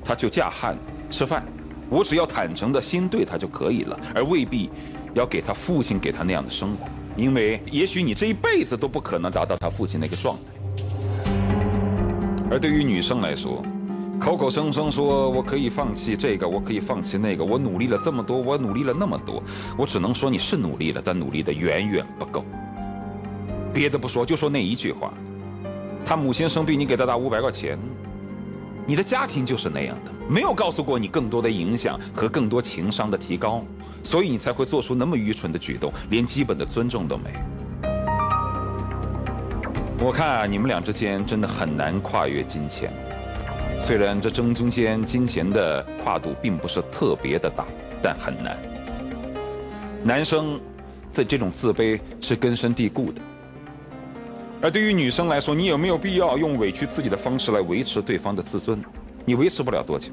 [0.05, 0.77] 他就嫁汉
[1.09, 1.43] 吃饭，
[1.89, 4.69] 我只要坦诚的心对他就可以了，而未必。
[5.15, 6.85] 要给他父亲给他那样的生活，
[7.15, 11.31] 因为也许你这一辈子都不可能达到他父亲那个状态。
[12.51, 13.63] 而对于女生来说，
[14.19, 19.41] 口口声声说我可以放弃这个，我可以放弃那个，我努力了这么多，我努力了那么多，
[19.77, 22.43] 我只能说你是努力了，但努力的远远不够。
[23.73, 25.13] 别的不说，就说那一句话，
[26.05, 27.79] 他母亲生病，你给他打五百块钱，
[28.87, 33.63] 你的家庭就是那样的，没有告诉过你更多的影响和更多情商的提高，
[34.03, 37.31] 所以你才会做出那么愚蠢的举动，连基本的尊重都没。
[39.97, 42.91] 我看啊，你们俩之间真的很难跨越金钱。
[43.79, 47.65] 虽然这中间金钱的跨度并不是特别的大，
[48.03, 48.57] 但很难。
[50.03, 50.59] 男生
[51.11, 53.21] 在这种自卑是根深蒂固的，
[54.61, 58.81] 而对于女生来说，你有没有必要用委屈自己的方式来维持对方的自尊？
[59.25, 60.11] 你维持不了多久。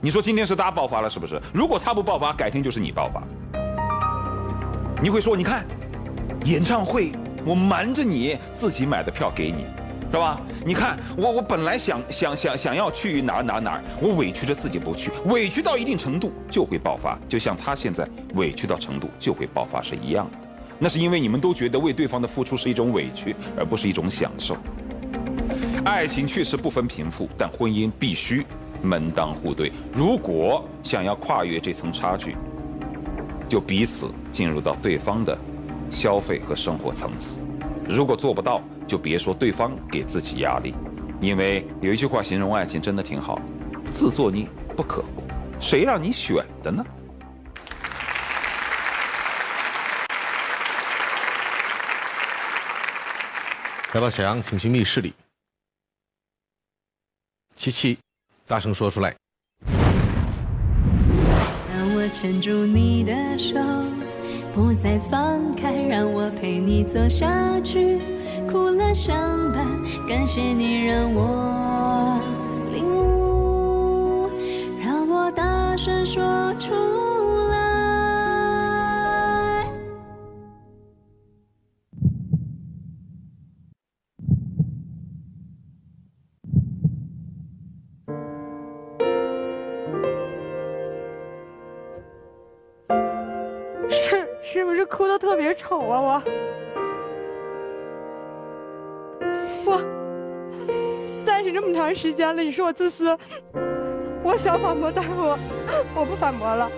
[0.00, 1.40] 你说今天是他爆发了，是不是？
[1.52, 3.22] 如果他不爆发，改天就是你爆发。
[5.02, 5.66] 你会说，你看，
[6.44, 7.12] 演唱会
[7.44, 9.66] 我瞒着你自己买的票给你。
[10.12, 10.38] 是吧？
[10.66, 20.38] 你看我，我本来想想想想要去哪哪哪，我委屈着自己不去，委屈到一定程度就会爆发，就像他现在委屈到程度就会爆发是一样的。
[20.82, 24.56] 那是因为你们都觉得为对方的付出是一种委屈，而不是一种享受。
[25.84, 28.44] 爱情确实不分贫富，但婚姻必须
[28.82, 29.70] 门当户对。
[29.92, 32.34] 如果想要跨越这层差距，
[33.48, 35.38] 就彼此进入到对方的
[35.88, 37.40] 消费和生活层次。
[37.88, 40.74] 如果做不到，就别说对方给自己压力，
[41.20, 43.38] 因为有一句话形容爱情真的挺好，
[43.88, 45.22] 自作孽不可活，
[45.60, 46.84] 谁让你选的呢？
[53.92, 55.12] 来吧，小杨，请去密室里。
[57.54, 57.98] 七七，
[58.46, 59.14] 大声说出来。
[61.70, 63.54] 让我牵住你的手，
[64.54, 67.98] 不再放开，让我陪你走下去。
[68.50, 69.12] 苦乐相
[69.52, 69.66] 伴，
[70.08, 72.18] 感谢你让我
[72.72, 74.30] 领悟，
[74.82, 76.72] 让我大声说出
[94.92, 96.22] 哭的特别丑啊我？
[99.64, 99.80] 我
[101.24, 103.16] 在一起这么长时间了，你说我自私，
[104.22, 105.38] 我想反驳，但是我
[105.96, 106.70] 我不反驳了。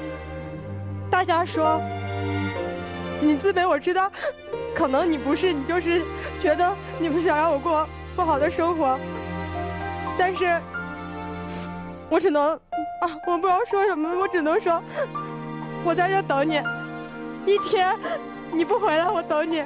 [1.11, 1.81] 大家说
[3.21, 4.09] 你自卑，我知道，
[4.77, 6.01] 可能你不是，你就是
[6.41, 7.85] 觉得你不想让我过
[8.15, 8.97] 不好的生活，
[10.17, 10.61] 但是
[12.09, 12.53] 我只能
[13.01, 14.81] 啊，我不知道说什么，我只能说，
[15.85, 16.63] 我在这等你，
[17.47, 17.97] 一天。
[18.53, 19.65] 你不回来，我等你；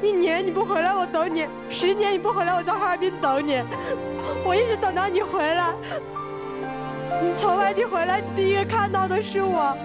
[0.00, 3.62] 一年你不回来，我等你；十年你不回来，我在哈尔滨等你。
[4.42, 5.74] 我一直等到你回来。
[7.22, 9.76] 你从外地回来，第一个看到的是我。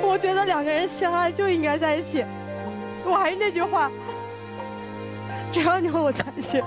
[0.00, 2.24] 我觉得两个人相爱就应该在一起。
[3.04, 3.90] 我还是那句话，
[5.52, 6.62] 只要你和我在一起，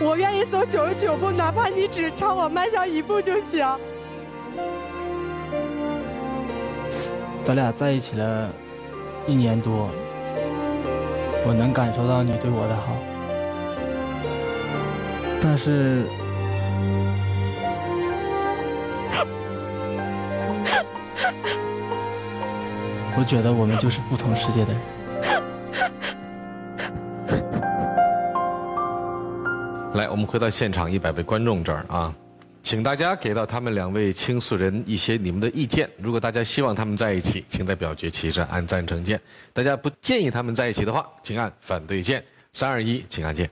[0.00, 3.64] 我愿意走九十九步，哪怕你只朝我迈向一步就行。
[7.44, 8.50] 咱俩在一起了
[9.26, 9.90] 一年多，
[11.46, 12.96] 我能感受到你对我的好，
[15.42, 16.04] 但是，
[23.16, 24.80] 我觉得我们就是不同世界的人。
[29.92, 32.12] 来，我们回到现场一百位观众这儿啊，
[32.64, 35.86] 请大家给到他们两位倾诉人一些你们的意见。
[35.98, 39.18] 如果大家希望他们在一起，请在表决旗上按赞成键；
[39.52, 42.24] 大家不建议他们在一起的话，请按反对键。
[42.54, 43.50] 三二一，请按键。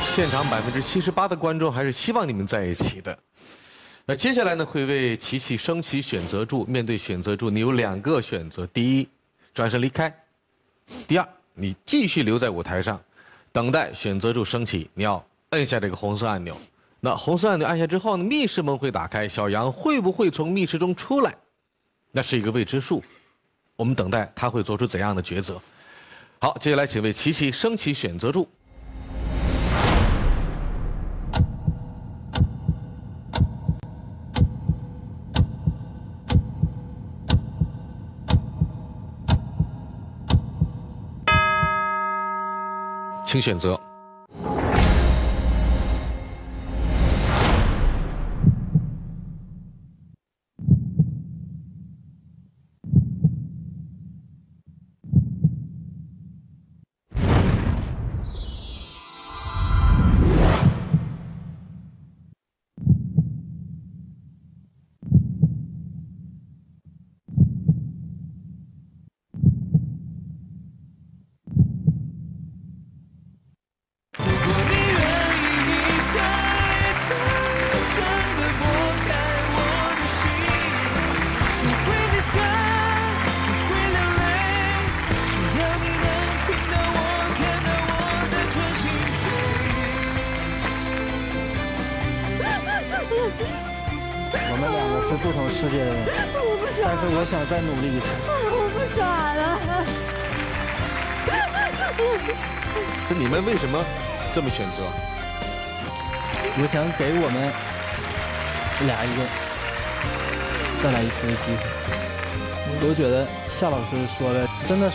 [0.00, 3.16] 现场百分之七十八的观众还是希望你们在一起的。
[4.08, 6.64] 那接下来呢，会为琪琪升起选择柱。
[6.66, 9.08] 面对选择柱，你有两个选择：第一，
[9.52, 10.08] 转身离开；
[11.08, 13.02] 第二，你继续留在舞台上，
[13.50, 14.88] 等待选择柱升起。
[14.94, 16.56] 你要摁下这个红色按钮。
[17.00, 21.36] 那红色按钮按下之后呢，密室门会打开，小杨会不会从密室中出来？
[22.12, 23.02] 那是一个未知数。
[23.74, 25.60] 我们等待他会做出怎样的抉择。
[26.38, 28.48] 好，接下来请为琪琪升起选择柱。
[43.36, 43.85] 请选择。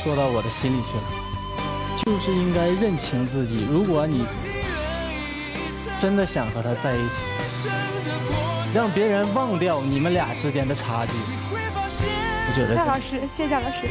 [0.03, 1.03] 说到我的心里去了，
[2.03, 3.67] 就是应该认清自己。
[3.69, 4.25] 如果你
[5.99, 7.15] 真的想和他在一起，
[8.73, 11.11] 让别人忘掉你们俩之间的差距，
[11.51, 13.87] 我觉得夏老师，谢谢夏老师。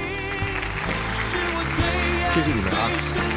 [2.34, 3.29] 谢谢你们啊！